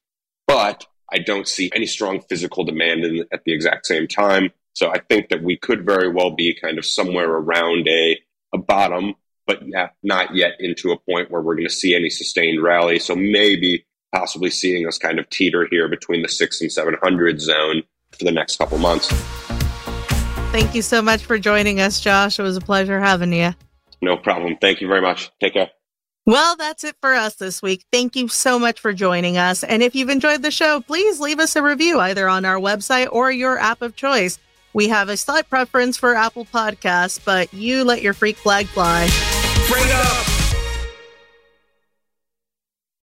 But 0.47 0.87
I 1.11 1.19
don't 1.19 1.49
see 1.49 1.71
any 1.75 1.87
strong 1.87 2.21
physical 2.21 2.65
demand 2.65 3.05
in, 3.05 3.25
at 3.33 3.45
the 3.45 3.55
exact 3.55 3.87
same 3.87 4.07
time. 4.07 4.51
So 4.75 4.91
I 4.91 4.99
think 4.99 5.29
that 5.31 5.43
we 5.43 5.57
could 5.57 5.85
very 5.85 6.11
well 6.11 6.31
be 6.31 6.55
kind 6.55 6.79
of 6.79 6.85
somewhere 6.85 7.31
around 7.31 7.89
a, 7.89 8.19
a 8.53 8.59
bottom, 8.59 9.15
but 9.47 9.63
not 10.03 10.35
yet 10.35 10.53
into 10.61 10.93
a 10.93 10.99
point 10.99 11.31
where 11.31 11.43
we're 11.43 11.55
going 11.55 11.69
to 11.69 11.75
see 11.75 11.95
any 11.95 12.11
sustained 12.11 12.63
rally. 12.63 12.99
So 12.99 13.15
maybe 13.15 13.87
possibly 14.15 14.51
seeing 14.51 14.87
us 14.87 14.99
kind 14.99 15.19
of 15.19 15.29
teeter 15.31 15.67
here 15.71 15.89
between 15.89 16.23
the 16.23 16.29
six 16.29 16.61
and 16.61 16.71
700 16.71 17.41
zone 17.41 17.83
for 18.11 18.25
the 18.25 18.33
next 18.33 18.59
couple 18.59 18.79
months. 18.79 19.11
Thank 20.53 20.75
you 20.75 20.83
so 20.83 21.01
much 21.01 21.25
for 21.25 21.39
joining 21.39 21.81
us, 21.81 21.99
Josh. 21.99 22.39
It 22.39 22.43
was 22.43 22.59
a 22.59 22.61
pleasure 22.61 23.01
having 23.01 23.33
you. 23.33 23.55
No 24.03 24.19
problem. 24.19 24.59
Thank 24.61 24.83
you 24.83 24.87
very 24.87 25.01
much. 25.01 25.31
Take 25.41 25.55
care. 25.55 25.71
Well, 26.27 26.57
that's 26.57 26.85
it 26.85 26.95
for 27.01 27.15
us 27.15 27.37
this 27.37 27.63
week. 27.63 27.87
Thank 27.91 28.17
you 28.17 28.29
so 28.29 28.59
much 28.59 28.79
for 28.79 28.93
joining 28.93 29.39
us. 29.39 29.65
And 29.65 29.83
if 29.83 29.95
you've 29.95 30.11
enjoyed 30.11 30.43
the 30.43 30.51
show, 30.51 30.83
please 30.83 31.21
leave 31.21 31.41
us 31.41 31.57
a 31.57 31.63
review 31.63 31.99
either 32.01 32.29
on 32.29 32.45
our 32.45 32.57
website 32.57 33.09
or 33.11 33.33
your 33.33 33.59
app 33.59 33.81
of 33.81 33.97
choice. 33.97 34.39
We 34.75 34.89
have 34.89 35.09
a 35.09 35.17
slight 35.17 35.49
preference 35.49 35.97
for 35.97 36.15
Apple 36.15 36.45
Podcasts, 36.45 37.19
but 37.25 37.53
you 37.55 37.83
let 37.85 38.03
your 38.03 38.13
freak 38.13 38.37
flag 38.37 38.67
fly. 38.67 39.07
Straight 39.07 39.91
up. 39.91 40.42